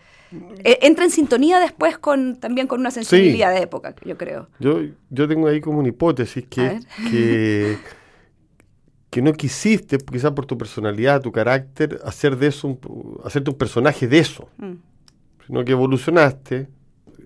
eh, 0.64 0.80
entra 0.82 1.06
en 1.06 1.12
sintonía 1.12 1.60
después 1.60 1.98
con 1.98 2.38
también 2.38 2.68
con 2.68 2.80
una 2.80 2.92
sensibilidad 2.92 3.54
de 3.54 3.62
época, 3.62 3.96
yo 4.04 4.18
creo. 4.18 4.48
Yo, 4.60 4.82
yo 5.10 5.28
tengo 5.28 5.48
ahí 5.48 5.62
como 5.62 5.80
una 5.80 5.90
hipótesis 5.90 6.46
que, 6.48 6.80
que 7.12 7.78
que 9.14 9.22
no 9.22 9.32
quisiste, 9.34 10.00
quizás 10.00 10.32
por 10.32 10.48
tu 10.48 10.58
personalidad, 10.58 11.22
tu 11.22 11.32
carácter, 11.32 12.00
hacer 12.04 12.36
de 12.36 12.48
eso 12.48 12.68
un, 12.68 13.20
hacerte 13.24 13.52
un 13.52 13.58
personaje 13.60 14.08
de 14.08 14.18
eso, 14.18 14.50
mm. 14.58 14.74
sino 15.46 15.64
que 15.64 15.74
evolucionaste 15.74 16.68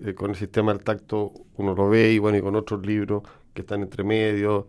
eh, 0.04 0.12
con 0.12 0.28
el 0.28 0.36
sistema 0.36 0.74
del 0.74 0.84
tacto, 0.84 1.32
uno 1.56 1.74
lo 1.74 1.88
ve 1.88 2.12
y 2.12 2.18
bueno, 2.18 2.36
y 2.36 2.42
con 2.42 2.56
otros 2.56 2.86
libros 2.86 3.22
que 3.54 3.62
están 3.62 3.80
entre 3.80 4.04
medio, 4.04 4.68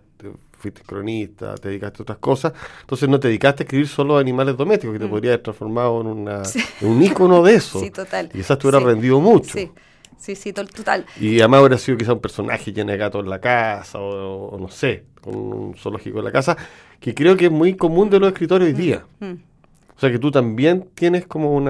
fuiste 0.60 0.82
cronista, 0.84 1.56
te 1.56 1.70
dedicaste 1.70 2.02
a 2.02 2.04
otras 2.04 2.18
cosas, 2.20 2.54
entonces 2.82 3.10
no 3.10 3.20
te 3.20 3.28
dedicaste 3.28 3.64
a 3.64 3.66
escribir 3.66 3.88
solo 3.88 4.18
animales 4.18 4.56
domésticos, 4.58 4.94
que 4.94 5.00
te 5.00 5.06
mm. 5.06 5.10
podrías 5.10 5.34
haber 5.34 5.44
transformado 5.44 6.02
en, 6.02 6.08
una, 6.08 6.44
un 6.82 7.02
ícono 7.02 7.42
de 7.42 7.56
eso. 7.56 7.80
Sí, 7.80 7.90
total. 7.92 8.30
Y 8.34 8.38
quizás 8.38 8.60
te 8.60 8.68
hubiera 8.68 8.86
rendido 8.86 9.20
mucho. 9.20 9.58
Sí. 9.58 9.72
Sí, 10.18 10.36
sí, 10.36 10.52
total. 10.52 11.06
Y 11.18 11.40
además 11.40 11.62
hubiera 11.62 11.78
sido 11.78 11.98
quizás 11.98 12.14
un 12.14 12.20
personaje 12.20 12.74
lleno 12.74 12.92
de 12.92 12.98
gatos 12.98 13.24
en 13.24 13.30
la 13.30 13.40
casa, 13.40 14.00
o, 14.00 14.58
no 14.60 14.68
sé, 14.68 15.06
con 15.22 15.34
un 15.34 15.76
zoológico 15.78 16.20
en 16.20 16.26
la 16.26 16.32
casa, 16.34 16.58
que 17.00 17.16
creo 17.16 17.38
que 17.38 17.46
es 17.46 17.52
muy 17.52 17.78
común 17.78 18.10
de 18.10 18.20
los 18.20 18.28
escritores 18.34 18.68
hoy 18.68 18.74
mm, 18.74 18.78
día. 18.78 19.06
Mm. 19.22 19.34
O 19.96 20.00
sea 20.00 20.12
que 20.12 20.20
tú 20.20 20.30
también 20.30 20.90
tienes 20.94 21.26
como 21.26 21.54
un 21.54 21.66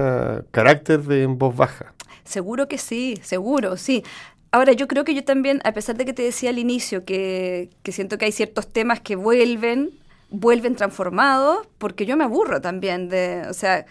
carácter 0.50 1.02
de 1.02 1.22
en 1.22 1.38
voz 1.38 1.56
baja. 1.56 1.94
Seguro 2.24 2.66
que 2.66 2.78
sí, 2.78 3.18
seguro, 3.22 3.76
sí. 3.76 4.04
Ahora, 4.52 4.72
yo 4.72 4.88
creo 4.88 5.04
que 5.04 5.14
yo 5.14 5.24
también, 5.24 5.60
a 5.64 5.72
pesar 5.72 5.96
de 5.96 6.04
que 6.04 6.12
te 6.12 6.22
decía 6.22 6.50
al 6.50 6.58
inicio 6.58 7.04
que, 7.04 7.70
que 7.82 7.92
siento 7.92 8.18
que 8.18 8.24
hay 8.24 8.32
ciertos 8.32 8.68
temas 8.72 9.00
que 9.00 9.14
vuelven, 9.14 9.90
vuelven 10.28 10.74
transformados, 10.74 11.68
porque 11.78 12.04
yo 12.04 12.16
me 12.16 12.24
aburro 12.24 12.60
también 12.60 13.08
de, 13.08 13.44
o 13.48 13.54
sea, 13.54 13.86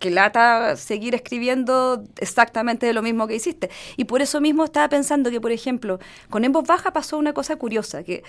que 0.00 0.10
lata 0.10 0.76
seguir 0.76 1.14
escribiendo 1.14 2.02
exactamente 2.16 2.86
de 2.86 2.94
lo 2.94 3.02
mismo 3.02 3.28
que 3.28 3.36
hiciste. 3.36 3.70
Y 3.96 4.04
por 4.04 4.22
eso 4.22 4.40
mismo 4.40 4.64
estaba 4.64 4.88
pensando 4.88 5.30
que, 5.30 5.40
por 5.40 5.52
ejemplo, 5.52 6.00
con 6.30 6.44
En 6.44 6.52
Voz 6.52 6.66
Baja 6.66 6.92
pasó 6.92 7.18
una 7.18 7.34
cosa 7.34 7.56
curiosa, 7.56 8.02
que 8.02 8.24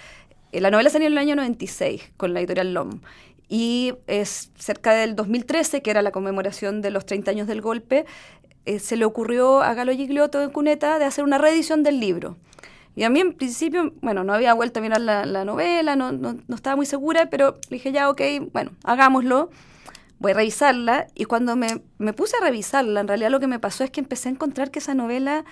la 0.51 0.69
novela 0.69 0.89
salió 0.89 1.07
en 1.07 1.13
el 1.13 1.17
año 1.17 1.35
96 1.35 2.11
con 2.17 2.33
la 2.33 2.41
editorial 2.41 2.73
LOM. 2.73 2.99
Y 3.47 3.93
es 4.07 4.51
cerca 4.57 4.93
del 4.93 5.15
2013, 5.15 5.81
que 5.81 5.91
era 5.91 6.01
la 6.01 6.11
conmemoración 6.11 6.81
de 6.81 6.91
los 6.91 7.05
30 7.05 7.31
años 7.31 7.47
del 7.47 7.61
golpe, 7.61 8.05
eh, 8.65 8.79
se 8.79 8.95
le 8.95 9.05
ocurrió 9.05 9.61
a 9.61 9.73
Galo 9.73 9.91
Gigliotto 9.93 10.41
en 10.41 10.49
Cuneta 10.49 10.99
de 10.99 11.05
hacer 11.05 11.23
una 11.23 11.37
reedición 11.37 11.83
del 11.83 11.99
libro. 11.99 12.37
Y 12.95 13.03
a 13.03 13.09
mí 13.09 13.21
en 13.21 13.33
principio, 13.33 13.93
bueno, 14.01 14.23
no 14.23 14.33
había 14.33 14.53
vuelto 14.53 14.79
a 14.79 14.81
mirar 14.81 15.01
la, 15.01 15.45
novela, 15.45 15.95
no, 15.95 16.11
no, 16.11 16.35
no, 16.47 16.55
estaba 16.55 16.75
muy 16.75 16.85
segura, 16.85 17.29
pero 17.29 17.57
dije 17.69 17.91
ya, 17.91 18.09
ok, 18.09 18.21
bueno, 18.51 18.71
hagámoslo 18.83 19.49
voy 20.21 20.33
a 20.33 20.35
revisarla 20.35 21.07
y 21.15 21.25
cuando 21.25 21.55
me, 21.55 21.81
me, 21.97 22.13
puse 22.13 22.37
a 22.37 22.41
revisarla, 22.41 22.99
en 22.99 23.07
realidad 23.07 23.31
lo 23.31 23.39
que 23.39 23.47
me 23.47 23.57
pasó 23.57 23.83
es 23.83 23.89
que 23.89 23.99
empecé 23.99 24.29
a 24.29 24.31
encontrar 24.33 24.69
que 24.69 24.77
esa 24.77 24.93
novela 24.93 25.45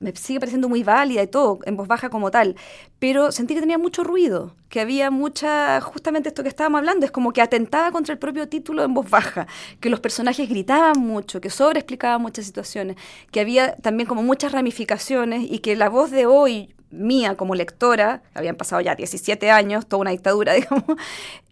me 0.00 0.14
sigue 0.14 0.40
pareciendo 0.40 0.68
muy 0.68 0.82
válida 0.82 1.22
y 1.22 1.26
todo, 1.26 1.58
en 1.64 1.76
voz 1.76 1.88
baja 1.88 2.10
como 2.10 2.30
tal, 2.30 2.56
pero 2.98 3.32
sentí 3.32 3.54
que 3.54 3.60
tenía 3.60 3.78
mucho 3.78 4.04
ruido, 4.04 4.54
que 4.68 4.80
había 4.80 5.10
mucha, 5.10 5.80
justamente 5.80 6.28
esto 6.28 6.42
que 6.42 6.48
estábamos 6.48 6.78
hablando, 6.78 7.06
es 7.06 7.12
como 7.12 7.32
que 7.32 7.42
atentaba 7.42 7.92
contra 7.92 8.12
el 8.12 8.18
propio 8.18 8.48
título 8.48 8.84
en 8.84 8.94
voz 8.94 9.08
baja, 9.08 9.46
que 9.80 9.90
los 9.90 10.00
personajes 10.00 10.48
gritaban 10.48 10.98
mucho, 10.98 11.40
que 11.40 11.50
sobreexplicaban 11.50 12.20
muchas 12.20 12.46
situaciones, 12.46 12.96
que 13.30 13.40
había 13.40 13.76
también 13.76 14.08
como 14.08 14.22
muchas 14.22 14.52
ramificaciones 14.52 15.46
y 15.50 15.60
que 15.60 15.76
la 15.76 15.88
voz 15.88 16.10
de 16.10 16.26
hoy, 16.26 16.74
mía 16.90 17.36
como 17.36 17.54
lectora, 17.54 18.22
habían 18.34 18.56
pasado 18.56 18.80
ya 18.80 18.94
17 18.94 19.50
años, 19.50 19.86
toda 19.86 20.00
una 20.00 20.10
dictadura, 20.10 20.52
digamos, 20.54 20.84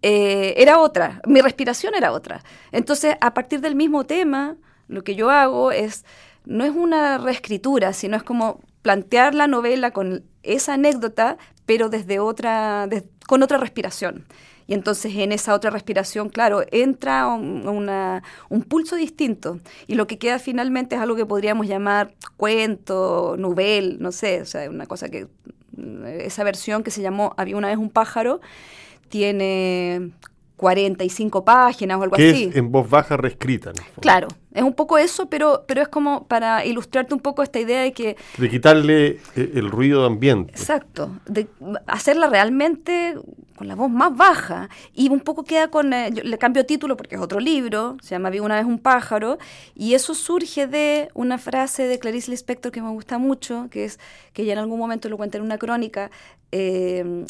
eh, 0.02 0.54
era 0.56 0.78
otra, 0.78 1.20
mi 1.26 1.40
respiración 1.40 1.94
era 1.94 2.12
otra. 2.12 2.42
Entonces, 2.72 3.16
a 3.20 3.34
partir 3.34 3.60
del 3.60 3.74
mismo 3.74 4.04
tema, 4.04 4.56
lo 4.88 5.02
que 5.02 5.14
yo 5.14 5.30
hago 5.30 5.72
es, 5.72 6.04
no 6.44 6.64
es 6.64 6.74
una 6.74 7.18
reescritura, 7.18 7.92
sino 7.92 8.16
es 8.16 8.22
como 8.22 8.60
plantear 8.82 9.34
la 9.34 9.46
novela 9.46 9.92
con 9.92 10.24
esa 10.42 10.74
anécdota, 10.74 11.38
pero 11.66 11.88
desde 11.88 12.18
otra, 12.18 12.88
con 13.26 13.42
otra 13.42 13.58
respiración. 13.58 14.26
Y 14.66 14.74
entonces 14.74 15.14
en 15.16 15.32
esa 15.32 15.54
otra 15.54 15.70
respiración, 15.70 16.30
claro, 16.30 16.62
entra 16.70 17.26
un, 17.26 17.66
un 18.48 18.62
pulso 18.62 18.96
distinto. 18.96 19.58
Y 19.86 19.94
lo 19.94 20.06
que 20.06 20.18
queda 20.18 20.38
finalmente 20.38 20.96
es 20.96 21.02
algo 21.02 21.16
que 21.16 21.26
podríamos 21.26 21.66
llamar 21.66 22.14
cuento, 22.36 23.36
novel, 23.38 23.98
no 24.00 24.10
sé, 24.12 24.40
o 24.40 24.46
sea, 24.46 24.70
una 24.70 24.86
cosa 24.86 25.08
que 25.08 25.28
esa 26.20 26.44
versión 26.44 26.84
que 26.84 26.92
se 26.92 27.02
llamó 27.02 27.34
Había 27.36 27.56
una 27.56 27.68
vez 27.68 27.78
un 27.78 27.90
pájaro 27.90 28.40
tiene 29.08 30.12
45 30.56 31.44
páginas 31.44 31.98
o 31.98 32.02
algo 32.02 32.14
así. 32.14 32.44
Es 32.44 32.56
en 32.56 32.70
voz 32.70 32.88
baja 32.88 33.16
reescrita. 33.16 33.72
claro, 34.00 34.28
es 34.52 34.62
un 34.62 34.74
poco 34.74 34.98
eso, 34.98 35.28
pero, 35.28 35.64
pero 35.66 35.82
es 35.82 35.88
como 35.88 36.26
para 36.26 36.64
ilustrarte 36.64 37.12
un 37.12 37.20
poco 37.20 37.42
esta 37.42 37.58
idea 37.58 37.82
de 37.82 37.92
que... 37.92 38.16
De 38.38 38.48
quitarle 38.48 39.18
eh, 39.34 39.52
el 39.54 39.70
ruido 39.70 40.02
de 40.02 40.06
ambiente. 40.06 40.52
Exacto, 40.52 41.10
de 41.26 41.48
hacerla 41.86 42.28
realmente 42.28 43.16
con 43.56 43.68
la 43.68 43.74
voz 43.74 43.90
más 43.90 44.16
baja. 44.16 44.68
Y 44.92 45.08
un 45.10 45.20
poco 45.20 45.42
queda 45.42 45.68
con... 45.68 45.92
Eh, 45.92 46.10
le 46.10 46.38
cambio 46.38 46.64
título 46.64 46.96
porque 46.96 47.16
es 47.16 47.20
otro 47.20 47.40
libro, 47.40 47.96
se 48.00 48.10
llama 48.10 48.30
Vi 48.30 48.38
una 48.38 48.56
vez 48.56 48.64
un 48.64 48.78
pájaro, 48.78 49.38
y 49.74 49.94
eso 49.94 50.14
surge 50.14 50.68
de 50.68 51.08
una 51.14 51.38
frase 51.38 51.88
de 51.88 51.98
Clarice 51.98 52.30
Lispector 52.30 52.70
que 52.70 52.80
me 52.80 52.90
gusta 52.90 53.18
mucho, 53.18 53.66
que 53.70 53.84
es 53.84 53.98
que 54.32 54.44
ya 54.44 54.52
en 54.52 54.60
algún 54.60 54.78
momento 54.78 55.08
lo 55.08 55.16
cuenta 55.16 55.38
en 55.38 55.44
una 55.44 55.58
crónica, 55.58 56.12
eh, 56.52 57.24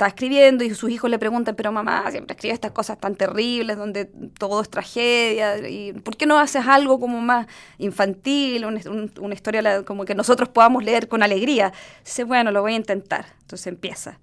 está 0.00 0.06
escribiendo 0.06 0.64
y 0.64 0.74
sus 0.74 0.90
hijos 0.90 1.10
le 1.10 1.18
preguntan, 1.18 1.54
pero 1.54 1.72
mamá, 1.72 2.10
siempre 2.10 2.34
escribe 2.34 2.54
estas 2.54 2.70
cosas 2.70 2.98
tan 2.98 3.16
terribles 3.16 3.76
donde 3.76 4.06
todo 4.06 4.62
es 4.62 4.70
tragedia, 4.70 5.68
y 5.68 5.92
¿por 5.92 6.16
qué 6.16 6.24
no 6.24 6.38
haces 6.38 6.66
algo 6.66 6.98
como 6.98 7.20
más 7.20 7.46
infantil, 7.76 8.64
una 8.64 9.34
historia 9.34 9.84
como 9.84 10.06
que 10.06 10.14
nosotros 10.14 10.48
podamos 10.48 10.82
leer 10.84 11.06
con 11.06 11.22
alegría? 11.22 11.74
Dice, 12.02 12.24
bueno, 12.24 12.50
lo 12.50 12.62
voy 12.62 12.72
a 12.72 12.76
intentar. 12.76 13.26
Entonces 13.42 13.66
empieza. 13.66 14.18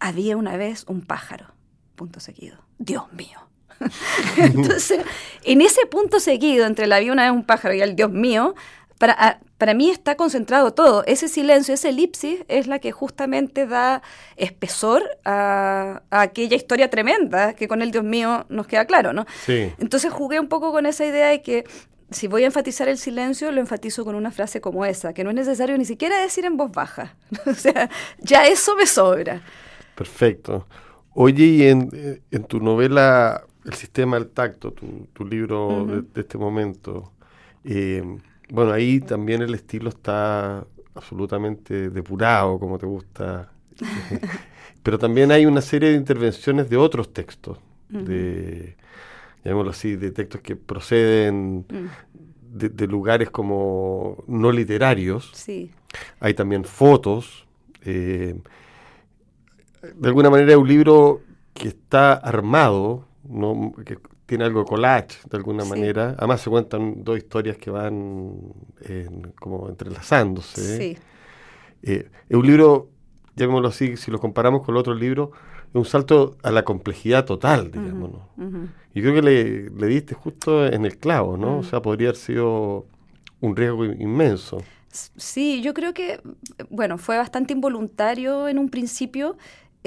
Había 0.00 0.36
una 0.36 0.56
vez 0.56 0.84
un 0.88 1.02
pájaro, 1.02 1.46
punto 1.94 2.18
seguido. 2.18 2.58
Dios 2.78 3.04
mío. 3.12 3.38
Entonces, 4.38 5.04
en 5.44 5.60
ese 5.60 5.86
punto 5.86 6.18
seguido 6.18 6.66
entre 6.66 6.88
la 6.88 6.96
había 6.96 7.12
una 7.12 7.30
vez 7.30 7.32
un 7.32 7.44
pájaro 7.44 7.74
y 7.74 7.80
el 7.80 7.94
Dios 7.94 8.10
mío, 8.10 8.56
para, 8.98 9.40
para 9.58 9.74
mí 9.74 9.90
está 9.90 10.16
concentrado 10.16 10.72
todo. 10.72 11.04
Ese 11.06 11.28
silencio, 11.28 11.74
esa 11.74 11.88
elipsis 11.88 12.44
es 12.48 12.66
la 12.66 12.78
que 12.78 12.92
justamente 12.92 13.66
da 13.66 14.02
espesor 14.36 15.02
a, 15.24 16.02
aquella 16.10 16.56
historia 16.56 16.90
tremenda 16.90 17.54
que 17.54 17.68
con 17.68 17.82
el 17.82 17.90
Dios 17.90 18.04
mío 18.04 18.46
nos 18.48 18.66
queda 18.66 18.84
claro, 18.86 19.12
¿no? 19.12 19.26
Sí. 19.44 19.72
Entonces 19.78 20.12
jugué 20.12 20.40
un 20.40 20.48
poco 20.48 20.72
con 20.72 20.86
esa 20.86 21.04
idea 21.04 21.28
de 21.28 21.42
que 21.42 21.64
si 22.10 22.28
voy 22.28 22.44
a 22.44 22.46
enfatizar 22.46 22.88
el 22.88 22.98
silencio, 22.98 23.50
lo 23.50 23.60
enfatizo 23.60 24.04
con 24.04 24.14
una 24.14 24.30
frase 24.30 24.60
como 24.60 24.84
esa, 24.84 25.12
que 25.12 25.24
no 25.24 25.30
es 25.30 25.36
necesario 25.36 25.76
ni 25.76 25.84
siquiera 25.84 26.20
decir 26.20 26.44
en 26.44 26.56
voz 26.56 26.72
baja. 26.72 27.16
o 27.46 27.54
sea, 27.54 27.90
ya 28.18 28.46
eso 28.46 28.76
me 28.76 28.86
sobra. 28.86 29.42
Perfecto. 29.94 30.66
Oye, 31.14 31.44
y 31.44 31.62
en, 31.66 32.22
en 32.30 32.44
tu 32.44 32.60
novela 32.60 33.42
El 33.64 33.74
sistema 33.74 34.18
del 34.18 34.28
tacto, 34.28 34.72
tu, 34.72 35.24
libro 35.24 35.86
de, 35.86 36.02
de, 36.02 36.20
este 36.20 36.38
momento, 36.38 37.12
eh, 37.64 38.04
bueno, 38.48 38.72
ahí 38.72 39.00
también 39.00 39.42
el 39.42 39.54
estilo 39.54 39.88
está 39.88 40.66
absolutamente 40.94 41.90
depurado, 41.90 42.58
como 42.58 42.78
te 42.78 42.86
gusta. 42.86 43.50
Pero 44.82 44.98
también 44.98 45.32
hay 45.32 45.46
una 45.46 45.60
serie 45.60 45.90
de 45.90 45.96
intervenciones 45.96 46.70
de 46.70 46.76
otros 46.76 47.12
textos, 47.12 47.58
de, 47.88 48.76
llamémoslo 49.44 49.70
así, 49.70 49.96
de 49.96 50.12
textos 50.12 50.40
que 50.40 50.54
proceden 50.54 51.66
mm. 51.68 52.56
de, 52.56 52.86
lugares 52.86 53.30
como 53.30 54.24
no 54.28 54.52
literarios. 54.52 55.30
Sí. 55.34 55.72
Hay 56.20 56.34
también 56.34 56.64
fotos. 56.64 57.46
Eh, 57.84 58.38
de 59.94 60.08
alguna 60.08 60.30
manera 60.30 60.52
es 60.52 60.58
un 60.58 60.68
libro 60.68 61.20
que 61.52 61.68
está 61.68 62.12
armado, 62.12 63.06
no, 63.24 63.72
que 63.84 63.98
tiene 64.26 64.44
algo 64.44 64.60
de 64.60 64.66
collage 64.66 65.18
de 65.30 65.36
alguna 65.36 65.64
manera. 65.64 66.14
Además 66.18 66.40
se 66.40 66.50
cuentan 66.50 67.04
dos 67.04 67.16
historias 67.16 67.56
que 67.56 67.70
van 67.70 68.40
como 69.40 69.68
entrelazándose. 69.68 70.78
Sí. 70.78 70.98
Eh, 71.82 72.08
es 72.28 72.36
un 72.36 72.46
libro, 72.46 72.90
llamémoslo 73.36 73.68
así, 73.68 73.96
si 73.96 74.10
lo 74.10 74.18
comparamos 74.18 74.64
con 74.64 74.74
el 74.74 74.80
otro 74.80 74.94
libro, 74.94 75.30
es 75.68 75.74
un 75.74 75.84
salto 75.84 76.36
a 76.42 76.50
la 76.50 76.64
complejidad 76.64 77.24
total, 77.24 77.70
digamos. 77.70 78.12
Y 78.94 79.02
creo 79.02 79.14
que 79.14 79.22
le, 79.22 79.70
le, 79.70 79.86
diste 79.86 80.14
justo 80.14 80.66
en 80.66 80.84
el 80.84 80.98
clavo, 80.98 81.36
¿no? 81.36 81.58
O 81.58 81.62
sea, 81.62 81.80
podría 81.82 82.08
haber 82.08 82.16
sido 82.16 82.86
un 83.40 83.54
riesgo 83.54 83.84
inmenso. 83.84 84.58
Sí, 84.90 85.60
yo 85.62 85.74
creo 85.74 85.92
que, 85.92 86.20
bueno, 86.70 86.96
fue 86.96 87.18
bastante 87.18 87.52
involuntario 87.52 88.48
en 88.48 88.58
un 88.58 88.70
principio. 88.70 89.36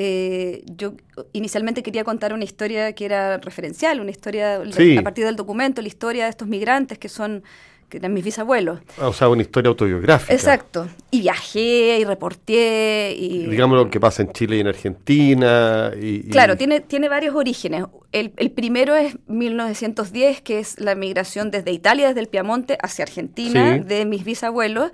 Eh, 0.01 0.63
yo 0.65 0.93
inicialmente 1.33 1.83
quería 1.83 2.05
contar 2.05 2.31
una 2.31 2.45
historia 2.45 2.93
que 2.93 3.03
era 3.03 3.37
referencial, 3.37 3.99
una 3.99 4.11
historia 4.11 4.55
a 4.55 5.01
partir 5.03 5.25
del 5.25 5.35
documento, 5.35 5.81
la 5.81 5.89
historia 5.89 6.23
de 6.23 6.29
estos 6.29 6.47
migrantes 6.47 6.97
que 6.97 7.09
son 7.09 7.43
que 7.89 7.97
eran 7.97 8.13
mis 8.13 8.23
bisabuelos. 8.23 8.79
Ah, 8.97 9.09
o 9.09 9.13
sea, 9.13 9.27
una 9.27 9.41
historia 9.41 9.67
autobiográfica. 9.67 10.33
Exacto. 10.33 10.87
Y 11.11 11.21
viajé 11.21 11.99
y 11.99 12.03
reporté. 12.05 13.15
Y, 13.17 13.47
Digamos 13.47 13.77
lo 13.77 13.89
que 13.89 13.99
pasa 13.99 14.21
en 14.21 14.31
Chile 14.31 14.57
y 14.57 14.59
en 14.59 14.67
Argentina. 14.67 15.91
Y, 15.99 16.29
Claro, 16.29 16.55
tiene, 16.55 16.81
tiene 16.81 17.09
varios 17.09 17.35
orígenes. 17.35 17.85
El, 18.11 18.33
el, 18.37 18.51
primero 18.51 18.95
es 18.95 19.17
1910, 19.27 20.41
que 20.41 20.59
es 20.59 20.79
la 20.79 20.95
migración 20.95 21.51
desde 21.51 21.71
Italia, 21.71 22.07
desde 22.07 22.21
el 22.21 22.27
Piamonte, 22.27 22.77
hacia 22.81 23.03
Argentina, 23.03 23.77
de 23.77 24.05
mis 24.05 24.23
bisabuelos. 24.23 24.91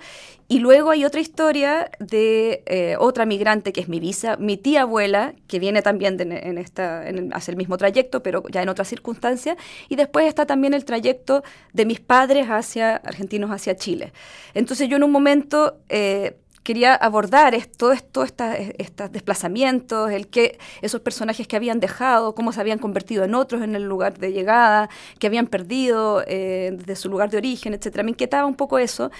Y 0.48 0.60
luego 0.60 0.90
hay 0.90 1.04
otra 1.04 1.20
historia 1.20 1.90
de 1.98 2.62
eh, 2.66 2.94
otra 3.00 3.26
migrante 3.26 3.72
que 3.72 3.80
es 3.80 3.88
mi 3.88 3.98
visa, 3.98 4.36
mi 4.36 4.56
tía 4.56 4.82
abuela, 4.82 5.34
que 5.48 5.58
viene 5.58 5.82
también 5.82 6.20
en 6.20 6.56
esta, 6.58 7.08
en, 7.08 7.34
hace 7.34 7.50
el 7.50 7.56
mismo 7.56 7.76
trayecto, 7.76 8.22
pero 8.22 8.44
ya 8.48 8.62
en 8.62 8.68
otras 8.68 8.86
circunstancias. 8.86 9.56
Y 9.88 9.96
después 9.96 10.26
está 10.28 10.46
también 10.46 10.72
el 10.72 10.84
trayecto 10.84 11.42
de 11.72 11.84
mis 11.84 11.98
padres 11.98 12.46
hacia 12.46 12.94
argentinos 12.94 13.50
hacia 13.50 13.74
Chile. 13.74 14.12
Entonces 14.54 14.88
yo 14.88 14.96
en 14.96 15.02
un 15.02 15.10
momento 15.10 15.78
eh, 15.88 16.05
quería 16.66 16.96
abordar 16.96 17.54
esto 17.54 17.92
estos 17.92 18.32
desplazamientos, 19.12 20.10
el 20.10 20.26
que 20.26 20.58
esos 20.82 21.00
personajes 21.00 21.46
que 21.46 21.54
habían 21.54 21.78
dejado, 21.78 22.34
cómo 22.34 22.52
se 22.52 22.60
habían 22.60 22.80
convertido 22.80 23.22
en 23.22 23.36
otros 23.36 23.62
en 23.62 23.76
el 23.76 23.84
lugar 23.84 24.18
de 24.18 24.32
llegada, 24.32 24.90
que 25.20 25.28
habían 25.28 25.46
perdido 25.46 26.24
eh, 26.26 26.76
de 26.76 26.96
su 26.96 27.08
lugar 27.08 27.30
de 27.30 27.36
origen, 27.36 27.72
etcétera. 27.72 28.02
Me 28.02 28.10
inquietaba 28.10 28.46
un 28.46 28.56
poco 28.56 28.80
eso 28.80 29.12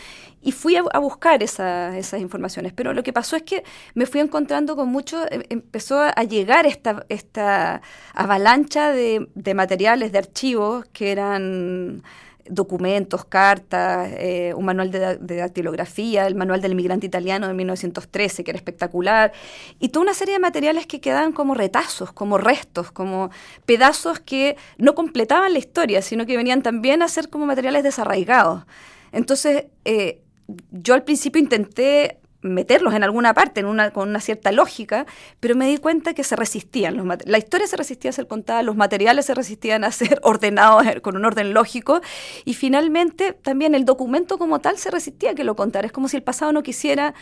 y 0.42 0.50
fui 0.50 0.74
a, 0.74 0.98
buscar 0.98 1.40
esas 1.40 2.20
informaciones. 2.20 2.72
Pero 2.72 2.92
lo 2.92 3.04
que 3.04 3.12
pasó 3.12 3.36
es 3.36 3.44
que 3.44 3.62
me 3.94 4.06
fui 4.06 4.20
encontrando 4.20 4.74
con 4.74 4.88
mucho, 4.88 5.24
em, 5.30 5.44
empezó 5.48 6.00
a 6.00 6.24
llegar 6.24 6.66
esta, 6.66 7.06
esta 7.08 7.80
avalancha 8.12 8.90
de 8.90 9.54
materiales, 9.54 10.10
de 10.10 10.18
archivos 10.18 10.84
que 10.92 11.12
eran 11.12 12.02
documentos, 12.48 13.24
cartas, 13.24 14.10
eh, 14.12 14.52
un 14.56 14.64
manual 14.64 14.90
de, 14.90 15.16
de, 15.16 15.36
dactilografía, 15.36 16.26
el 16.26 16.34
manual 16.34 16.60
del 16.60 16.72
inmigrante 16.72 17.06
italiano 17.06 17.48
de 17.48 17.54
1913, 17.54 18.44
que 18.44 18.50
era 18.50 18.56
espectacular, 18.56 19.32
y 19.78 19.88
toda 19.90 20.04
una 20.04 20.14
serie 20.14 20.34
de 20.34 20.40
materiales 20.40 20.86
que 20.86 21.00
quedaban 21.00 21.32
como 21.32 21.54
retazos, 21.54 22.12
como 22.12 22.38
restos, 22.38 22.92
como 22.92 23.30
pedazos 23.64 24.20
que 24.20 24.56
no 24.78 24.94
completaban 24.94 25.52
la 25.52 25.58
historia, 25.58 26.02
sino 26.02 26.26
que 26.26 26.36
venían 26.36 26.62
también 26.62 27.02
a 27.02 27.08
ser 27.08 27.28
como 27.28 27.46
materiales 27.46 27.82
desarraigados. 27.82 28.64
Entonces, 29.12 29.66
eh, 29.84 30.22
yo 30.70 30.94
al 30.94 31.04
principio 31.04 31.40
intenté 31.40 32.20
meterlos 32.54 32.94
en 32.94 33.04
alguna 33.04 33.34
parte, 33.34 33.60
en 33.60 33.66
una, 33.66 33.90
con 33.90 34.08
una 34.08 34.20
cierta 34.20 34.52
lógica, 34.52 35.06
pero 35.40 35.54
me 35.54 35.66
di 35.66 35.78
cuenta 35.78 36.14
que 36.14 36.24
se 36.24 36.36
resistían. 36.36 36.96
Los, 36.96 37.06
la 37.24 37.38
historia 37.38 37.66
se 37.66 37.76
resistía 37.76 38.10
a 38.10 38.12
ser 38.12 38.26
contada, 38.26 38.62
los 38.62 38.76
materiales 38.76 39.26
se 39.26 39.34
resistían 39.34 39.84
a 39.84 39.92
ser 39.92 40.20
ordenados 40.22 40.86
con 41.02 41.16
un 41.16 41.24
orden 41.24 41.52
lógico, 41.52 42.00
y 42.44 42.54
finalmente 42.54 43.32
también 43.32 43.74
el 43.74 43.84
documento 43.84 44.38
como 44.38 44.60
tal 44.60 44.78
se 44.78 44.90
resistía 44.90 45.32
a 45.32 45.34
que 45.34 45.44
lo 45.44 45.56
contara. 45.56 45.86
Es 45.86 45.92
como 45.92 46.08
si 46.08 46.16
el 46.16 46.22
pasado 46.22 46.52
no 46.52 46.62
quisiera, 46.62 47.14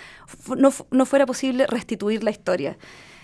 no, 0.57 0.73
no 0.91 1.07
fuera 1.07 1.27
posible 1.27 1.67
restituir 1.67 2.25
la 2.25 2.31
historia. 2.31 2.77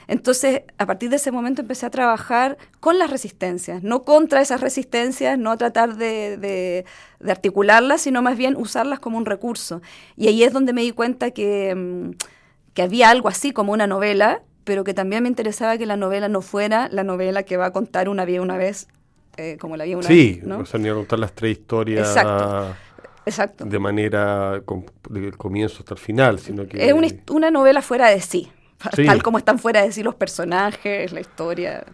Entonces, 0.09 0.63
a 0.79 0.87
partir 0.87 1.11
de 1.11 1.17
ese 1.17 1.31
momento 1.31 1.63
empecé 1.63 1.87
a 1.87 1.91
trabajar 1.91 2.59
con 2.81 2.99
las 2.99 3.11
resistencias, 3.11 3.83
no 3.83 4.03
contra 4.03 4.41
esas 4.41 4.61
resistencias, 4.61 5.39
no 5.39 5.57
tratar 5.57 5.97
de, 5.97 6.85
articularlas, 7.27 8.03
sino 8.03 8.23
más 8.23 8.37
bien 8.37 8.57
usarlas 8.57 8.99
como 8.99 9.19
un 9.19 9.27
recurso. 9.27 9.83
Y 10.17 10.29
ahí 10.29 10.43
es 10.43 10.53
donde 10.53 10.73
me 10.73 10.83
di 10.83 10.93
cuenta 10.93 11.31
que, 11.31 11.75
mm, 11.75 12.11
que 12.75 12.83
había 12.83 13.11
algo 13.11 13.29
así 13.29 13.53
como 13.53 13.73
una 13.73 13.87
novela, 13.87 14.43
pero 14.65 14.85
que 14.85 14.95
también 14.95 15.23
me 15.23 15.29
interesaba 15.29 15.79
que 15.79 15.87
la 15.87 15.97
novela 15.97 16.29
no 16.29 16.43
fuera 16.43 16.89
la 16.91 17.05
novela 17.05 17.43
que 17.43 17.57
va 17.57 17.67
a 17.67 17.73
contar 17.73 18.09
una 18.09 18.25
vía 18.25 18.43
una 18.43 18.57
vez, 18.57 18.89
eh, 19.37 19.57
como 19.61 19.77
la 19.77 19.85
vía 19.85 19.97
una 19.97 20.09
vez. 20.09 20.17
Sí, 20.17 20.41
¿no? 20.45 20.59
o 20.59 20.67
sea, 20.67 20.81
ni 20.81 20.89
a 20.89 20.95
contar 20.95 21.19
las 21.19 21.33
tres 21.33 21.59
historias. 21.59 22.09
Exacto. 22.09 22.77
Exacto. 23.27 23.65
De 23.65 23.79
manera, 23.79 24.63
del 25.11 25.37
comienzo 25.37 25.79
hasta 25.81 25.95
el 25.95 26.01
final, 26.01 26.39
sino 26.39 26.67
que... 26.67 26.85
Es 26.85 26.93
una, 26.93 27.09
una 27.31 27.51
novela 27.51 27.83
fuera 27.83 28.09
de 28.09 28.21
sí, 28.21 28.51
tal 29.07 29.23
como 29.23 29.39
están 29.39 29.59
fuera 29.59 29.83
de 29.83 29.93
sí 29.93 30.03
los 30.03 30.15
personajes, 30.15 31.13
la 31.13 31.21
historia. 31.21 31.85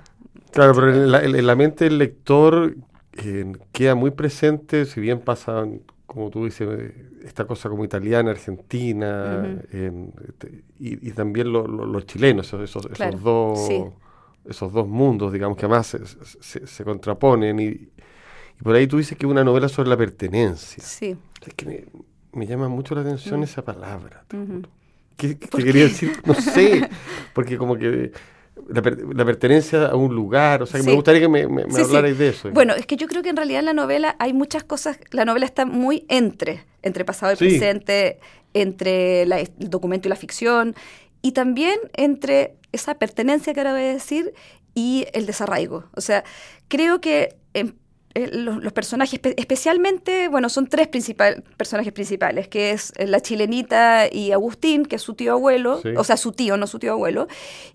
Claro, 0.53 0.75
pero 0.75 1.21
en 1.21 1.47
la, 1.47 1.55
mente 1.55 1.85
del 1.85 1.99
lector 1.99 2.77
eh, 3.13 3.53
queda 3.73 3.95
muy 3.95 4.11
presente, 4.11 4.87
si 4.87 5.01
bien 5.01 5.21
pasan, 5.21 5.83
como 6.07 6.31
tú 6.31 6.45
dices, 6.47 6.93
esta 7.25 7.45
cosa 7.45 7.69
como 7.69 7.85
italiana, 7.85 8.31
argentina, 8.31 9.59
este, 9.71 10.65
y, 10.79 11.11
también 11.11 11.53
los 11.53 12.07
chilenos, 12.07 12.53
esos, 12.53 12.89
dos... 13.23 13.71
Esos 14.49 14.73
dos 14.73 14.87
mundos, 14.87 15.33
digamos, 15.33 15.59
que 15.59 15.67
además 15.67 15.97
se, 16.41 16.85
contraponen. 16.85 17.59
Y, 17.59 17.89
por 18.63 18.77
ahí 18.77 18.87
tú 18.87 18.99
dices 18.99 19.19
que 19.19 19.27
es 19.27 19.31
una 19.31 19.43
novela 19.43 19.69
sobre 19.69 19.89
la 19.89 19.97
pertenencia. 19.97 20.81
Sí. 20.85 21.17
Es 21.45 21.55
que 21.55 21.89
me, 22.33 22.47
llama 22.47 22.69
mucho 22.69 22.95
la 22.95 23.01
atención 23.01 23.41
mm. 23.41 23.43
esa 23.43 23.65
palabra. 23.65 24.25
¿Qué, 25.17 25.35
te 25.35 25.65
quería 25.65 25.85
decir? 25.85 26.13
No 26.25 26.35
sé, 26.35 26.89
porque 27.33 27.57
como 27.57 27.77
que 27.77 28.13
la, 28.69 28.83
pertenencia 29.25 29.87
a 29.87 29.97
un 29.97 30.15
lugar, 30.15 30.63
o 30.63 30.67
sea, 30.67 30.81
que 30.81 30.87
me 30.87 30.93
gustaría 30.93 31.21
que 31.21 31.29
me, 31.29 31.47
me, 31.47 31.63
hablarais 31.63 32.19
de 32.19 32.29
eso. 32.29 32.51
Bueno, 32.51 32.75
es 32.75 32.87
que 32.87 32.97
yo 32.97 33.07
creo 33.07 33.23
que 33.23 33.31
en 33.31 33.37
realidad 33.37 33.61
en 33.61 33.67
la 33.67 33.73
novela 33.73 34.17
hay 34.19 34.33
muchas 34.33 34.65
cosas, 34.65 34.99
la 35.11 35.25
novela 35.25 35.47
está 35.47 35.67
muy 35.67 36.05
entre, 36.09 36.65
entre 36.83 37.05
pasado 37.05 37.33
y 37.33 37.37
presente, 37.37 38.19
entre 38.55 39.23
el 39.23 39.49
documento 39.59 40.09
y 40.09 40.11
la 40.11 40.17
ficción, 40.17 40.75
y 41.23 41.33
también 41.33 41.79
entre 41.95 42.57
esa 42.73 42.95
pertenencia 42.95 43.55
que 43.55 43.61
ahora 43.61 43.73
voy 43.73 43.83
a 43.83 43.93
decir 43.93 44.35
y 44.75 45.07
el 45.13 45.27
desarraigo. 45.27 45.85
O 45.95 46.01
sea, 46.01 46.25
creo 46.69 47.01
que... 47.01 47.37
En, 47.55 47.77
eh, 48.17 48.31
los, 48.33 48.73
personajes, 48.73 49.21
especialmente, 49.37 50.29
bueno, 50.29 50.49
son 50.49 50.69
tres 50.69 50.89
personajes 50.89 51.93
principales, 51.93 52.49
que 52.49 52.71
es 52.71 52.95
eh, 52.97 53.07
la 53.07 53.21
chilenita 53.21 54.09
y 54.11 54.33
Agustín, 54.33 54.87
que 54.87 54.97
es 54.97 55.03
su 55.03 55.13
tío 55.13 55.33
abuelo, 55.33 55.83
o 55.99 56.03
sea, 56.03 56.17
su 56.17 56.33
tío, 56.33 56.57
no 56.57 56.67
su 56.67 56.79
tío 56.79 56.93
abuelo, 56.93 57.29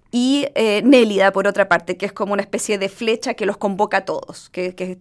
y 0.10 0.48
eh, 0.56 0.82
Nélida, 0.84 1.32
por 1.32 1.46
otra 1.46 1.70
parte, 1.70 1.96
que 1.96 2.08
es 2.08 2.12
como 2.12 2.34
una 2.34 2.42
especie 2.42 2.80
de 2.80 2.90
flecha 2.90 3.36
que 3.36 3.46
los 3.46 3.58
convoca 3.58 3.98
a 3.98 4.06
todos, 4.06 4.50
que, 4.50 4.74
es 4.76 4.98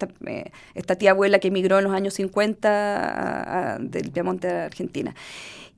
esta, 0.75 0.97
tía 0.97 1.13
abuela 1.13 1.39
que 1.39 1.49
emigró 1.49 1.79
en 1.79 1.85
los 1.85 1.95
años 1.95 2.13
50 2.13 3.79
del 3.81 4.11
Piamonte 4.11 4.51
a 4.51 4.65
Argentina. 4.67 5.15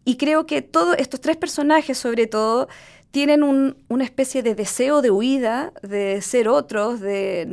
Y 0.04 0.16
creo 0.16 0.44
que 0.44 0.62
todos 0.62 0.96
estos 0.98 1.20
tres 1.20 1.36
personajes, 1.36 1.96
sobre 1.96 2.26
todo, 2.26 2.66
tienen 3.12 3.42
una 3.88 4.04
especie 4.04 4.42
de 4.42 4.54
deseo 4.54 5.02
de 5.02 5.10
huida, 5.10 5.72
de 5.82 6.20
ser 6.22 6.48
otros, 6.48 6.98
de, 7.00 7.44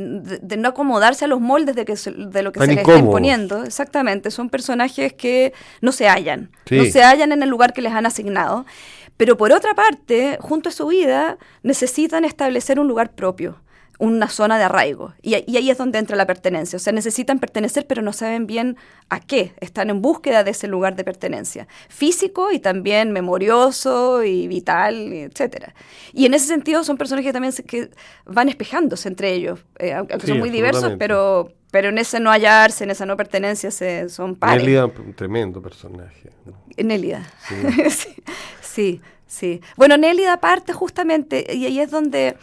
no 0.57 0.69
acomodarse 0.69 1.25
a 1.25 1.27
los 1.27 1.41
moldes 1.41 1.75
de, 1.75 1.83
que 1.83 1.95
de 1.95 2.43
lo 2.43 2.53
que 2.53 2.61
se 2.61 2.67
les 2.67 2.77
está 2.77 2.97
imponiendo. 2.97 3.63
Exactamente, 3.65 4.31
son 4.31 4.49
personajes 4.49 5.13
que 5.13 5.53
no 5.81 5.91
se 5.91 6.07
hallan, 6.07 6.49
no 6.71 6.85
se 6.85 7.03
hallan 7.03 7.33
en 7.33 7.43
el 7.43 7.49
lugar 7.49 7.73
que 7.73 7.81
les 7.81 7.91
han 7.91 8.05
asignado. 8.05 8.65
Pero 9.17 9.35
por 9.35 9.51
otra 9.51 9.75
parte, 9.75 10.37
junto 10.39 10.69
a 10.69 10.71
su 10.71 10.87
huida, 10.87 11.37
necesitan 11.61 12.23
establecer 12.23 12.79
un 12.79 12.87
lugar 12.87 13.11
propio 13.11 13.59
una 13.99 14.29
zona 14.29 14.57
de 14.57 14.63
arraigo. 14.63 15.13
Y, 15.21 15.35
ahí 15.35 15.69
es 15.69 15.77
donde 15.77 15.99
entra 15.99 16.15
la 16.15 16.25
pertenencia. 16.25 16.77
O 16.77 16.79
sea, 16.79 16.93
necesitan 16.93 17.39
pertenecer, 17.39 17.85
pero 17.85 18.01
no 18.01 18.13
saben 18.13 18.47
bien 18.47 18.77
a 19.09 19.19
qué. 19.19 19.51
Están 19.59 19.89
en 19.89 20.01
búsqueda 20.01 20.45
de 20.45 20.51
ese 20.51 20.67
lugar 20.67 20.95
de 20.95 21.03
pertenencia. 21.03 21.67
Físico 21.89 22.51
y 22.51 22.59
también 22.59 23.11
memorioso 23.11 24.23
y 24.23 24.47
vital, 24.47 25.11
etc. 25.13 25.73
Y 26.13 26.25
en 26.25 26.33
ese 26.33 26.47
sentido 26.47 26.85
son 26.85 26.97
personas 26.97 27.25
que 27.25 27.33
también 27.33 27.53
que 27.67 27.89
van 28.25 28.47
espejándose 28.47 29.09
entre 29.09 29.33
ellos, 29.33 29.59
eh, 29.79 29.93
aunque 29.93 30.17
son 30.25 30.39
muy 30.39 30.49
diversos, 30.49 30.93
pero, 30.97 31.51
pero 31.69 31.89
en 31.89 31.97
ese 31.97 32.21
no 32.21 32.31
hallarse, 32.31 32.85
en 32.85 32.91
esa 32.91 33.05
no 33.05 33.17
pertenencia, 33.17 33.69
se, 33.69 34.07
son 34.07 34.37
pares. 34.37 34.63
Nélida, 34.63 34.85
un 34.85 35.13
tremendo 35.13 35.61
personaje. 35.61 36.31
Nélida. 36.77 37.29
Sí. 37.89 38.15
sí, 38.61 39.01
sí. 39.27 39.61
Bueno, 39.75 39.97
Nélida 39.97 40.39
parte 40.39 40.71
justamente, 40.71 41.45
y 41.53 41.65
ahí 41.65 41.81
es 41.81 41.91
donde 41.91 42.37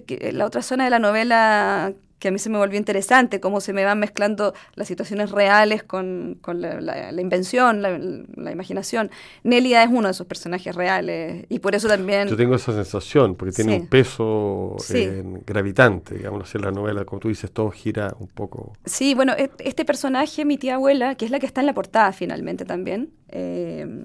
que, 0.00 0.32
la 0.32 0.46
otra 0.46 0.62
zona 0.62 0.84
de 0.84 0.90
la 0.90 0.98
novela 0.98 1.92
que 2.22 2.28
a 2.28 2.30
mí 2.30 2.38
se 2.38 2.50
me 2.50 2.56
volvió 2.56 2.78
interesante, 2.78 3.40
cómo 3.40 3.60
se 3.60 3.72
me 3.72 3.84
van 3.84 3.98
mezclando 3.98 4.54
las 4.76 4.86
situaciones 4.86 5.32
reales 5.32 5.82
con, 5.82 6.38
la, 6.54 7.20
invención, 7.20 7.82
la, 7.82 8.52
imaginación. 8.52 9.10
Nélida 9.42 9.82
es 9.82 9.90
uno 9.90 10.02
de 10.02 10.12
esos 10.12 10.28
personajes 10.28 10.72
reales 10.76 11.46
y 11.48 11.58
por 11.58 11.74
eso 11.74 11.88
también... 11.88 12.28
Yo 12.28 12.36
tengo 12.36 12.54
esa 12.54 12.72
sensación, 12.72 13.34
porque 13.34 13.52
tiene 13.52 13.76
un 13.76 13.88
peso 13.88 14.76
eh, 14.94 15.24
gravitante, 15.44 16.14
digamos, 16.14 16.54
en 16.54 16.62
la 16.62 16.70
novela, 16.70 17.04
como 17.04 17.18
tú 17.18 17.26
dices, 17.26 17.50
todo 17.50 17.72
gira 17.72 18.14
un 18.20 18.28
poco... 18.28 18.72
Sí, 18.84 19.14
bueno, 19.14 19.32
e, 19.36 19.50
este 19.58 19.84
personaje, 19.84 20.44
mi 20.44 20.58
tía 20.58 20.76
abuela, 20.76 21.16
que 21.16 21.24
es 21.24 21.32
la 21.32 21.40
que 21.40 21.46
está 21.46 21.60
en 21.60 21.66
la 21.66 21.74
portada 21.74 22.12
finalmente 22.12 22.64
también, 22.64 23.10
eh, 23.30 24.04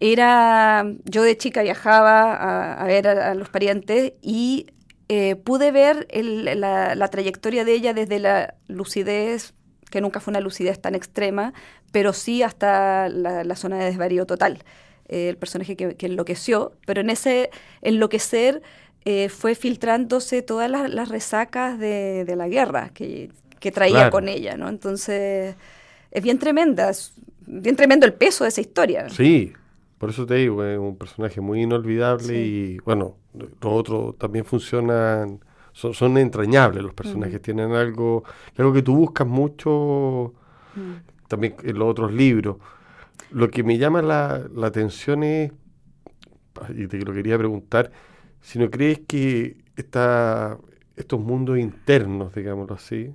era... 0.00 0.86
Yo 1.04 1.22
de 1.22 1.36
chica 1.36 1.60
viajaba 1.60 2.72
a, 2.72 2.86
ver 2.86 3.06
a 3.06 3.34
los 3.34 3.50
parientes 3.50 4.14
y 4.22 4.68
eh, 5.08 5.36
pude 5.36 5.70
ver 5.70 6.08
la, 6.12 7.08
trayectoria 7.08 7.64
de 7.64 7.72
ella 7.72 7.92
desde 7.92 8.18
la 8.18 8.54
lucidez, 8.68 9.54
que 9.90 10.00
nunca 10.00 10.20
fue 10.20 10.32
una 10.32 10.40
lucidez 10.40 10.80
tan 10.80 10.94
extrema, 10.94 11.52
pero 11.92 12.12
sí 12.12 12.42
hasta 12.42 13.08
la, 13.08 13.56
zona 13.56 13.78
de 13.78 13.84
desvarío 13.86 14.26
total. 14.26 14.62
Eh, 15.08 15.28
el 15.28 15.36
personaje 15.36 15.76
que, 15.76 16.06
enloqueció, 16.06 16.72
pero 16.86 17.02
en 17.02 17.10
ese 17.10 17.50
enloquecer 17.82 18.62
eh, 19.04 19.28
fue 19.28 19.54
filtrándose 19.54 20.40
todas 20.40 20.70
las, 20.70 21.08
resacas 21.08 21.78
de, 21.78 22.32
la 22.36 22.48
guerra 22.48 22.90
que, 22.94 23.30
traía 23.72 24.10
con 24.10 24.28
ella, 24.28 24.56
¿no? 24.56 24.68
Entonces, 24.68 25.54
es 26.10 26.22
bien 26.22 26.38
tremenda, 26.38 26.90
es 26.90 27.14
bien 27.46 27.76
tremendo 27.76 28.04
el 28.04 28.12
peso 28.12 28.44
de 28.44 28.48
esa 28.48 28.60
historia. 28.60 29.08
Sí, 29.08 29.52
por 29.98 30.10
eso 30.10 30.26
te 30.26 30.34
digo, 30.34 30.64
es 30.64 30.78
un 30.78 30.96
personaje 30.96 31.40
muy 31.40 31.62
inolvidable 31.62 32.38
y 32.38 32.78
bueno, 32.80 33.16
los 33.34 33.72
otros 33.72 34.18
también 34.18 34.44
funcionan, 34.44 35.40
son, 35.72 36.18
entrañables 36.18 36.82
los 36.82 36.94
personajes, 36.94 37.42
tienen 37.42 37.72
algo, 37.72 38.24
algo 38.56 38.72
que 38.72 38.82
tú 38.82 38.96
buscas 38.96 39.26
mucho 39.26 40.34
mm. 40.74 41.28
también 41.28 41.56
en 41.62 41.78
los 41.78 41.90
otros 41.90 42.12
libros. 42.12 42.56
Lo 43.30 43.50
que 43.50 43.62
me 43.62 43.78
llama 43.78 44.02
la, 44.02 44.46
atención 44.62 45.22
es, 45.24 45.52
y 46.74 46.86
te 46.86 46.98
lo 46.98 47.12
quería 47.12 47.36
preguntar, 47.36 47.90
si 48.40 48.58
no 48.58 48.70
crees 48.70 49.00
que 49.06 49.64
esta, 49.76 50.58
estos 50.96 51.20
mundos 51.20 51.58
internos, 51.58 52.34
digámoslo 52.34 52.74
así, 52.74 53.12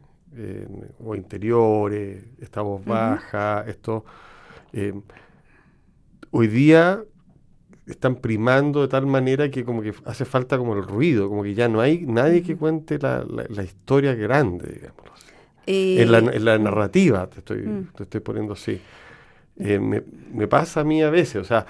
o 1.04 1.16
interiores, 1.16 2.24
esta 2.40 2.62
voz 2.62 2.84
baja, 2.86 3.64
esto... 3.68 4.06
Eh, 4.72 4.94
hoy 6.32 6.48
día 6.48 7.04
están 7.92 8.16
primando 8.16 8.82
de 8.82 8.88
tal 8.88 9.08
manera 9.08 9.50
que 9.50 9.66
como 9.66 9.82
que 9.82 9.94
hace 10.06 10.26
falta 10.26 10.58
como 10.58 10.76
el 10.76 10.84
ruido, 10.84 11.28
como 11.28 11.44
que 11.44 11.54
ya 11.54 11.68
no 11.68 11.82
hay 11.82 12.06
nadie 12.06 12.44
que 12.44 12.56
cuente 12.56 13.00
la, 13.00 13.26
la, 13.28 13.64
historia 13.64 14.14
grande, 14.14 14.74
digamos. 14.74 15.04
en, 15.66 16.12
la, 16.12 16.20
en, 16.20 16.46
la, 16.46 16.58
narrativa, 16.58 17.28
te 17.28 17.40
estoy, 17.40 17.62
mm. 17.64 17.88
te 17.96 18.04
estoy 18.04 18.22
poniendo 18.22 18.54
así. 18.54 18.80
Eh, 19.58 19.80
me, 19.80 20.04
me, 20.32 20.48
pasa 20.48 20.82
a 20.82 20.84
mí 20.84 21.02
a 21.02 21.10
veces, 21.10 21.38
o 21.38 21.44
sea, 21.44 21.66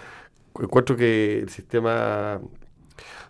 encuentro 0.59 0.95
que 0.95 1.39
el 1.39 1.49
sistema 1.49 2.39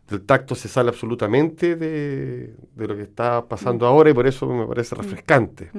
del 0.10 0.22
tacto 0.22 0.56
se 0.56 0.68
sale 0.68 0.90
absolutamente 0.90 1.76
de, 1.76 2.56
de 2.76 2.88
lo 2.88 2.96
que 2.96 3.04
está 3.04 3.46
pasando 3.48 3.86
mm. 3.86 3.90
ahora 3.90 4.10
y 4.10 4.14
por 4.14 4.26
eso 4.26 4.48
me 4.48 4.66
parece 4.66 4.96
mm. 4.96 4.98
refrescante. 4.98 5.72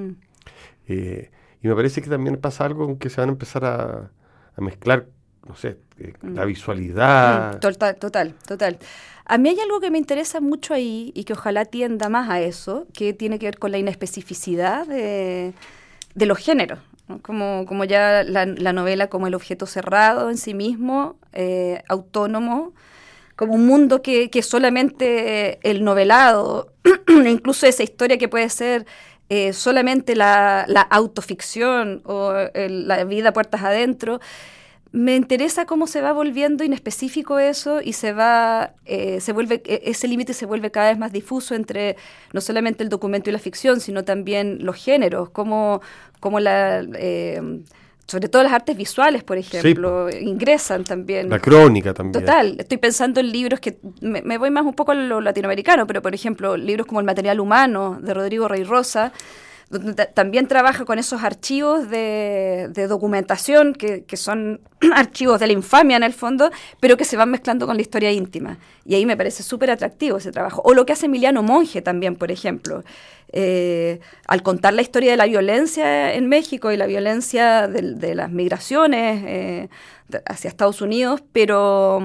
Eh, 0.87 1.29
y 1.61 1.67
me 1.67 1.75
parece 1.75 2.01
que 2.01 2.09
también 2.09 2.37
pasa 2.37 2.65
algo 2.65 2.85
en 2.85 2.97
que 2.97 3.09
se 3.09 3.21
van 3.21 3.29
a 3.29 3.33
empezar 3.33 3.65
a, 3.65 4.11
a 4.55 4.61
mezclar 4.61 5.07
no 5.47 5.55
sé, 5.55 5.69
eh. 5.69 5.77
La 6.21 6.45
visualidad. 6.45 7.55
Mm, 7.55 7.59
total, 7.59 7.95
total, 7.95 8.33
total. 8.47 8.79
A 9.25 9.37
mí 9.37 9.49
hay 9.49 9.59
algo 9.59 9.79
que 9.79 9.91
me 9.91 9.97
interesa 9.97 10.41
mucho 10.41 10.73
ahí 10.73 11.11
y 11.15 11.23
que 11.23 11.33
ojalá 11.33 11.65
tienda 11.65 12.09
más 12.09 12.29
a 12.29 12.41
eso, 12.41 12.85
que 12.93 13.13
tiene 13.13 13.39
que 13.39 13.45
ver 13.45 13.59
con 13.59 13.71
la 13.71 13.77
inespecificidad 13.77 14.85
de, 14.85 15.53
los 16.15 16.37
géneros. 16.37 16.79
Como, 17.21 17.65
como 17.65 17.83
ya 17.83 18.23
la, 18.23 18.45
novela 18.45 19.07
como 19.07 19.27
el 19.27 19.35
objeto 19.35 19.65
cerrado 19.65 20.29
en 20.29 20.37
sí 20.37 20.53
mismo, 20.53 21.17
eh, 21.33 21.83
autónomo, 21.87 22.73
como 23.35 23.55
un 23.55 23.65
mundo 23.65 24.01
que, 24.01 24.29
que 24.29 24.41
solamente 24.41 25.59
el 25.69 25.83
novelado, 25.83 26.71
incluso 27.25 27.65
esa 27.67 27.83
historia 27.83 28.17
que 28.17 28.27
puede 28.27 28.49
ser 28.49 28.85
eh, 29.29 29.53
solamente 29.53 30.13
la, 30.13 30.65
la, 30.67 30.81
autoficción 30.81 32.01
o 32.03 32.33
la 32.53 33.03
vida 33.05 33.31
puertas 33.31 33.63
adentro, 33.63 34.19
me 34.91 35.15
interesa 35.15 35.65
cómo 35.65 35.87
se 35.87 36.01
va 36.01 36.11
volviendo 36.11 36.63
inespecífico 36.63 37.39
eso 37.39 37.81
y 37.81 37.93
se 37.93 38.11
va, 38.11 38.73
eh, 38.85 39.21
se 39.21 39.31
vuelve, 39.31 39.61
e, 39.65 39.83
ese 39.85 40.07
límite 40.07 40.33
se 40.33 40.45
vuelve 40.45 40.69
cada 40.69 40.89
vez 40.89 40.97
más 40.97 41.13
difuso 41.13 41.55
entre 41.55 41.95
no 42.33 42.41
solamente 42.41 42.83
el 42.83 42.89
documento 42.89 43.29
y 43.29 43.33
la 43.33 43.39
ficción, 43.39 43.79
sino 43.79 44.03
también 44.03 44.59
los 44.61 44.75
géneros, 44.75 45.29
como, 45.29 45.81
como 46.19 46.39
la... 46.39 46.85
Eh, 46.95 47.61
sobre 48.07 48.27
todo 48.27 48.43
las 48.43 48.51
artes 48.51 48.75
visuales, 48.75 49.23
por 49.23 49.37
ejemplo, 49.37 50.09
ingresan 50.09 50.83
también. 50.83 51.29
La 51.29 51.39
crónica 51.39 51.93
también. 51.93 52.25
Total, 52.25 52.55
estoy 52.59 52.77
pensando 52.77 53.21
en 53.21 53.31
libros 53.31 53.61
que 53.61 53.77
me, 54.01 54.37
voy 54.37 54.51
más 54.51 54.65
un 54.65 54.73
poco 54.73 54.91
a 54.91 54.95
lo 54.95 55.21
latinoamericano, 55.21 55.87
pero 55.87 56.01
por 56.01 56.13
ejemplo, 56.13 56.57
libros 56.57 56.87
como 56.87 56.99
El 56.99 57.05
material 57.05 57.39
humano 57.39 57.99
de 58.01 58.13
Rodrigo 58.13 58.49
Rey 58.49 58.65
Rosa, 58.65 59.13
también 60.13 60.47
trabaja 60.47 60.85
con 60.85 60.99
esos 60.99 61.23
archivos 61.23 61.89
de, 61.89 62.69
documentación 62.87 63.73
que, 63.73 64.05
son 64.17 64.61
archivos 64.93 65.39
de 65.39 65.47
la 65.47 65.53
infamia 65.53 65.97
en 65.97 66.03
el 66.03 66.13
fondo, 66.13 66.51
pero 66.79 66.97
que 66.97 67.05
se 67.05 67.17
van 67.17 67.31
mezclando 67.31 67.65
con 67.67 67.75
la 67.75 67.81
historia 67.81 68.11
íntima. 68.11 68.57
Y 68.85 68.95
ahí 68.95 69.05
me 69.05 69.15
parece 69.15 69.43
súper 69.43 69.71
atractivo 69.71 70.17
ese 70.17 70.31
trabajo. 70.31 70.61
O 70.65 70.73
lo 70.73 70.85
que 70.85 70.93
hace 70.93 71.05
Emiliano 71.05 71.43
Monge 71.43 71.81
también, 71.81 72.15
por 72.15 72.31
ejemplo. 72.31 72.83
Eh, 73.33 74.01
al 74.27 74.43
contar 74.43 74.73
la 74.73 74.81
historia 74.81 75.11
de 75.11 75.17
la 75.17 75.25
violencia 75.25 76.13
en 76.13 76.27
México 76.27 76.71
y 76.71 76.77
la 76.77 76.85
violencia 76.85 77.67
de, 77.69 78.13
las 78.13 78.29
migraciones 78.29 79.23
eh, 79.25 79.69
hacia 80.25 80.49
Estados 80.49 80.81
Unidos, 80.81 81.23
pero, 81.31 82.01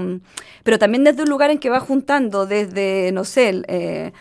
pero 0.63 0.79
también 0.79 1.03
desde 1.03 1.23
un 1.23 1.29
lugar 1.29 1.51
en 1.51 1.59
que 1.59 1.69
va 1.69 1.81
juntando 1.81 2.47
desde, 2.47 3.11
no 3.13 3.25
sé, 3.25 3.63
eh, 3.67 4.13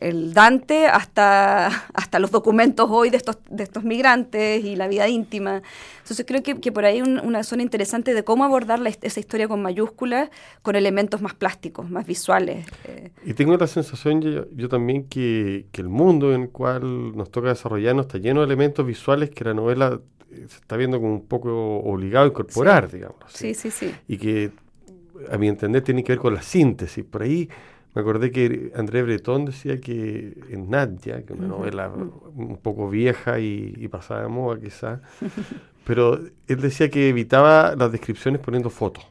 el 0.00 0.32
Dante 0.32 0.86
hasta, 0.86 1.66
hasta 1.94 2.18
los 2.18 2.30
documentos 2.30 2.88
hoy 2.90 3.10
de 3.10 3.16
estos, 3.16 3.38
de 3.50 3.64
estos 3.64 3.84
migrantes 3.84 4.64
y 4.64 4.76
la 4.76 4.88
vida 4.88 5.08
íntima. 5.08 5.62
Entonces 5.98 6.24
creo 6.26 6.42
que, 6.42 6.72
por 6.72 6.84
ahí 6.84 7.00
hay 7.00 7.02
una 7.02 7.42
zona 7.42 7.62
interesante 7.62 8.14
de 8.14 8.24
cómo 8.24 8.44
abordar 8.44 8.80
esa 9.02 9.20
historia 9.20 9.48
con 9.48 9.60
mayúsculas, 9.62 10.30
con 10.62 10.76
elementos 10.76 11.20
más 11.20 11.34
plásticos, 11.34 11.90
más 11.90 12.06
visuales. 12.06 12.66
Eh. 12.84 13.10
Y 13.24 13.34
tengo 13.34 13.56
la 13.56 13.66
sensación 13.66 14.20
yo, 14.20 14.68
también 14.68 15.04
que, 15.04 15.66
el 15.72 15.88
mundo 15.88 16.34
en 16.34 16.42
el 16.42 16.50
cual 16.50 17.16
nos 17.16 17.30
toca 17.30 17.50
desarrollarnos 17.50 18.06
está 18.06 18.18
lleno 18.18 18.40
de 18.40 18.46
elementos 18.46 18.84
visuales 18.84 19.30
que 19.30 19.44
la 19.44 19.54
novela 19.54 20.00
eh, 20.30 20.46
se 20.48 20.56
está 20.56 20.76
viendo 20.76 20.98
como 20.98 21.14
un 21.14 21.26
poco 21.26 21.78
obligado 21.78 22.24
a 22.24 22.28
incorporar, 22.28 22.90
digamos. 22.90 23.18
Sí, 23.28 23.54
sí, 23.54 23.70
sí. 23.70 23.94
Y 24.08 24.18
que, 24.18 24.50
a 25.30 25.38
mi 25.38 25.46
entender, 25.46 25.82
tiene 25.82 26.02
que 26.02 26.12
ver 26.12 26.18
con 26.18 26.34
la 26.34 26.42
síntesis. 26.42 27.04
Por 27.04 27.22
ahí 27.22 27.48
me 27.94 28.02
acordé 28.02 28.30
que 28.30 28.70
André 28.74 29.02
Breton 29.02 29.46
decía 29.46 29.80
que 29.80 30.38
en 30.50 30.70
Nadia, 30.70 31.24
que 31.24 31.32
es 31.32 31.38
una 31.38 31.48
novela 31.48 31.88
un 31.88 32.58
poco 32.58 32.88
vieja 32.88 33.40
y, 33.40 33.88
pasada 33.88 34.22
de 34.22 34.28
moda 34.28 34.60
quizá, 34.60 35.00
pero 35.84 36.20
él 36.46 36.60
decía 36.60 36.90
que 36.90 37.08
evitaba 37.08 37.74
las 37.76 37.90
descripciones 37.90 38.40
poniendo 38.40 38.70
fotos. 38.70 39.06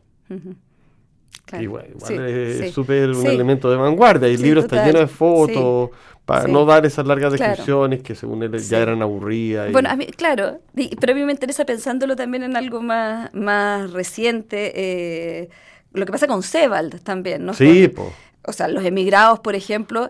igual, 1.60 1.88
es 2.10 2.72
súper 2.72 3.10
un 3.10 3.26
elemento 3.26 3.70
de 3.70 3.78
vanguardia. 3.78 4.30
Y 4.30 4.36
el 4.36 4.42
libro 4.42 4.62
está 4.62 4.86
lleno 4.86 5.00
de 5.00 5.08
fotos 5.08 5.90
para 6.26 6.48
no 6.48 6.66
dar 6.66 6.86
esas 6.86 7.08
largas 7.08 7.32
descripciones 7.32 8.04
que 8.04 8.14
según 8.14 8.44
él 8.44 8.60
ya 8.60 8.80
eran 8.80 9.02
aburridas. 9.02 9.72
Bueno, 9.72 9.90
a 9.90 9.96
mí, 9.96 10.06
claro, 10.08 10.60
pero 11.00 11.14
a 11.14 11.16
mí 11.16 11.24
me 11.24 11.32
interesa 11.32 11.66
pensándolo 11.66 12.16
también 12.16 12.44
en 12.44 12.56
algo 12.56 12.82
más, 12.82 13.34
más 13.34 13.92
reciente. 13.92 14.72
Eh, 14.76 15.50
lo 15.94 16.06
que 16.06 16.12
pasa 16.12 16.28
con 16.28 16.44
Sebald 16.44 17.02
también, 17.02 17.46
¿no? 17.46 17.54
Sí, 17.54 17.88
pues 17.88 18.27
o 18.48 18.54
sea, 18.54 18.68
los 18.68 18.84
emigrados, 18.84 19.40
por 19.40 19.56
ejemplo, 19.56 20.10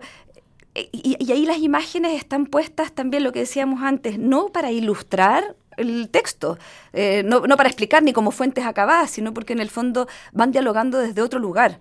y, 0.91 1.31
ahí 1.31 1.45
las 1.45 1.57
imágenes 1.57 2.13
están 2.13 2.45
puestas 2.45 2.93
también, 2.93 3.23
lo 3.23 3.31
que 3.31 3.39
decíamos 3.39 3.81
antes, 3.81 4.19
no 4.19 4.49
para 4.49 4.71
ilustrar 4.71 5.55
el 5.75 6.09
texto, 6.09 6.57
eh, 6.93 7.23
no, 7.25 7.41
para 7.41 7.69
explicar 7.69 8.03
ni 8.03 8.13
como 8.13 8.31
fuentes 8.31 8.65
acabadas, 8.65 9.09
sino 9.09 9.33
porque 9.33 9.53
en 9.53 9.59
el 9.59 9.69
fondo 9.69 10.07
van 10.33 10.51
dialogando 10.51 10.99
desde 10.99 11.21
otro 11.21 11.39
lugar. 11.39 11.79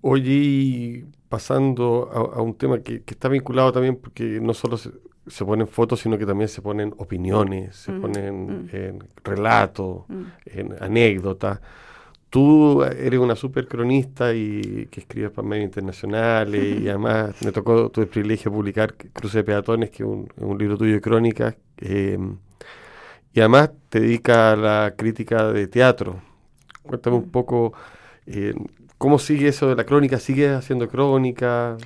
Oye, 0.00 1.04
pasando 1.28 2.10
a, 2.34 2.40
un 2.40 2.54
tema 2.54 2.78
que, 2.80 3.02
está 3.06 3.28
vinculado 3.28 3.72
también, 3.72 3.96
porque 3.96 4.40
no 4.40 4.54
solo 4.54 4.78
se, 4.78 5.44
ponen 5.44 5.68
fotos, 5.68 6.00
sino 6.00 6.16
que 6.16 6.26
también 6.26 6.48
se 6.48 6.62
ponen 6.62 6.94
opiniones, 6.98 7.76
se 7.76 7.92
mm, 7.92 8.00
ponen 8.00 8.46
mm. 8.46 8.68
en 8.72 9.08
relatos, 9.24 10.04
mm. 10.08 10.22
en 10.46 10.82
anécdotas. 10.82 11.60
Tú 12.30 12.82
eres 12.82 13.18
una 13.18 13.34
super 13.34 13.66
cronista 13.66 14.34
y 14.34 14.86
que 14.90 15.00
escribes 15.00 15.30
para 15.30 15.48
medios 15.48 15.64
internacionales 15.64 16.80
y 16.80 16.88
además 16.88 17.40
me 17.42 17.52
tocó 17.52 17.90
tu 17.90 18.06
privilegio 18.06 18.52
publicar 18.52 18.94
Cruce 18.94 19.38
de 19.38 19.44
Peatones, 19.44 19.90
que 19.90 20.02
es 20.02 20.08
un, 20.08 20.58
libro 20.58 20.76
tuyo 20.76 20.94
de 20.94 21.00
crónicas. 21.00 21.56
Em, 21.78 22.36
y 23.32 23.40
además 23.40 23.70
te 23.88 24.00
dedica 24.00 24.52
a 24.52 24.56
la 24.56 24.94
crítica 24.96 25.52
de 25.52 25.68
teatro. 25.68 26.20
Cuéntame 26.82 27.16
un 27.16 27.30
poco 27.30 27.72
eh, 28.26 28.54
cómo 28.98 29.18
sigue 29.18 29.48
eso 29.48 29.68
de 29.68 29.76
la 29.76 29.84
crónica. 29.84 30.18
¿Sigues 30.18 30.50
haciendo 30.52 30.88
crónica? 30.88 31.78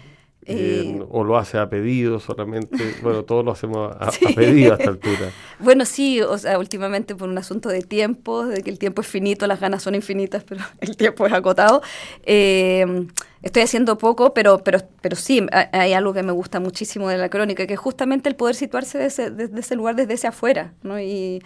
Eh, 0.45 1.01
¿O 1.11 1.23
lo 1.23 1.37
hace 1.37 1.59
a 1.59 1.69
pedido 1.69 2.19
solamente? 2.19 2.77
Bueno, 3.03 3.25
todos 3.25 3.45
lo 3.45 3.53
hacemos 3.53 3.95
a, 3.99 4.11
pedido 4.35 4.73
a 4.73 4.77
esta 4.77 4.91
altura. 4.91 5.31
Bueno, 5.59 5.85
sí, 5.85 6.21
o 6.21 6.37
sea, 6.39 6.59
últimamente 6.59 7.15
por 7.15 7.29
un 7.29 7.39
asunto 7.39 7.69
de 7.69 7.83
tiempo, 7.83 8.45
de 8.47 8.63
que 8.63 8.71
el 8.71 8.79
tiempo 8.79 9.03
es 9.03 9.07
finito, 9.07 9.47
las 9.47 9.61
ganas 9.61 9.83
son 9.83 9.95
infinitas, 9.95 10.43
pero 10.49 10.63
el 10.81 10.97
tiempo 10.97 11.27
es 11.27 11.33
acotado. 11.33 11.83
Eh, 12.25 13.07
estoy 13.43 13.63
haciendo 13.63 13.99
poco, 13.99 14.35
pero, 14.35 14.59
pero, 14.65 14.81
pero 15.01 15.17
sí, 15.17 15.47
hay 15.73 15.93
algo 15.93 16.13
que 16.13 16.23
me 16.23 16.33
gusta 16.33 16.59
muchísimo 16.59 17.09
de 17.09 17.19
la 17.19 17.29
crónica, 17.29 17.67
que 17.67 17.75
es 17.75 17.81
justamente 17.81 18.29
el 18.29 18.35
poder 18.35 18.57
situarse 18.57 18.99
desde 18.99 19.33
ese, 19.33 19.51
ese 19.57 19.77
lugar, 19.77 19.95
desde 19.95 20.15
ese 20.15 20.27
afuera, 20.27 20.73
¿no? 20.83 20.99
Y 21.01 21.41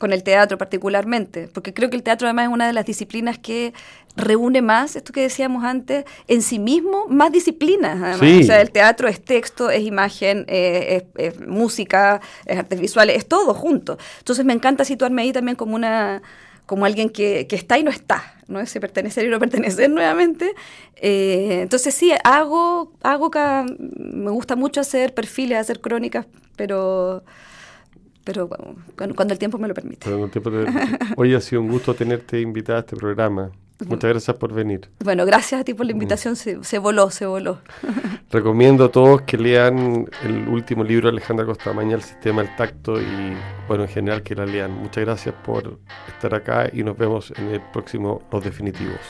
con 0.00 0.14
el 0.14 0.22
teatro 0.22 0.56
particularmente, 0.56 1.48
porque 1.52 1.74
creo 1.74 1.90
que 1.90 1.96
el 1.96 2.02
teatro 2.02 2.26
además 2.26 2.46
es 2.46 2.52
una 2.52 2.66
de 2.66 2.72
las 2.72 2.86
disciplinas 2.86 3.38
que 3.38 3.74
reúne 4.16 4.62
más, 4.62 4.96
esto 4.96 5.12
que 5.12 5.22
decíamos 5.22 5.64
antes, 5.64 6.04
en 6.28 6.42
sí 6.42 6.58
mismo, 6.58 7.06
más 7.08 7.32
disciplinas. 7.32 8.20
O 8.20 8.42
sea, 8.44 8.60
el 8.60 8.70
teatro 8.70 9.08
es 9.08 9.24
texto, 9.24 9.70
es 9.70 9.82
imagen, 9.82 10.44
eh, 10.48 11.06
es, 11.16 11.40
música, 11.40 12.20
es 12.46 12.58
artes 12.58 12.80
visuales, 12.80 13.16
es 13.16 13.26
todo 13.26 13.54
junto. 13.54 13.98
Entonces 14.18 14.44
me 14.44 14.52
encanta 14.52 14.84
situarme 14.84 15.22
ahí 15.22 15.32
también 15.32 15.56
como 15.56 15.74
una 15.74 16.22
como 16.66 16.84
alguien 16.84 17.10
que, 17.10 17.48
está 17.50 17.78
y 17.80 17.82
no 17.82 17.90
está, 17.90 18.36
¿no? 18.46 18.60
Ese 18.60 18.78
pertenecer 18.78 19.26
y 19.26 19.28
no 19.28 19.40
pertenecer 19.40 19.90
nuevamente. 19.90 20.54
Eh, 20.94 21.62
entonces 21.62 21.92
sí, 21.92 22.12
hago, 22.22 22.92
hago 23.02 23.28
me 23.88 24.30
gusta 24.30 24.54
mucho 24.54 24.80
hacer 24.80 25.12
perfiles, 25.12 25.58
hacer 25.58 25.80
crónicas, 25.80 26.26
pero 26.54 27.24
pero 28.22 28.48
cuando, 28.96 29.32
el 29.32 29.38
tiempo 29.40 29.58
me 29.58 29.66
lo 29.66 29.74
permite. 29.74 30.08
Hoy 31.16 31.34
ha 31.34 31.40
sido 31.40 31.62
un 31.62 31.68
gusto 31.68 31.94
tenerte 31.94 32.40
invitada 32.40 32.78
a 32.78 32.80
este 32.82 32.94
programa. 32.94 33.50
Muchas 33.86 34.10
gracias 34.10 34.36
por 34.36 34.52
venir. 34.52 34.88
Bueno, 35.02 35.24
gracias 35.24 35.60
a 35.60 35.64
ti 35.64 35.74
por 35.74 35.86
la 35.86 35.92
invitación, 35.92 36.36
se, 36.36 36.78
voló, 36.78 37.10
se 37.10 37.26
voló. 37.26 37.58
Recomiendo 38.30 38.84
a 38.84 38.88
todos 38.90 39.22
que 39.22 39.36
lean 39.36 40.06
el 40.22 40.48
último 40.48 40.84
libro 40.84 41.08
de 41.08 41.16
Alejandra 41.16 41.46
Costamaña, 41.46 41.96
El 41.96 42.02
Sistema 42.02 42.42
del 42.42 42.54
Tacto, 42.56 43.00
y 43.00 43.36
bueno, 43.68 43.84
en 43.84 43.88
general 43.88 44.22
que 44.22 44.34
la 44.34 44.46
lean. 44.46 44.72
Muchas 44.72 45.04
gracias 45.04 45.34
por 45.44 45.78
estar 46.08 46.34
acá 46.34 46.70
y 46.72 46.82
nos 46.82 46.96
vemos 46.96 47.32
en 47.36 47.48
el 47.48 47.60
próximo 47.72 48.22
Los 48.30 48.44
Definitivos. 48.44 49.00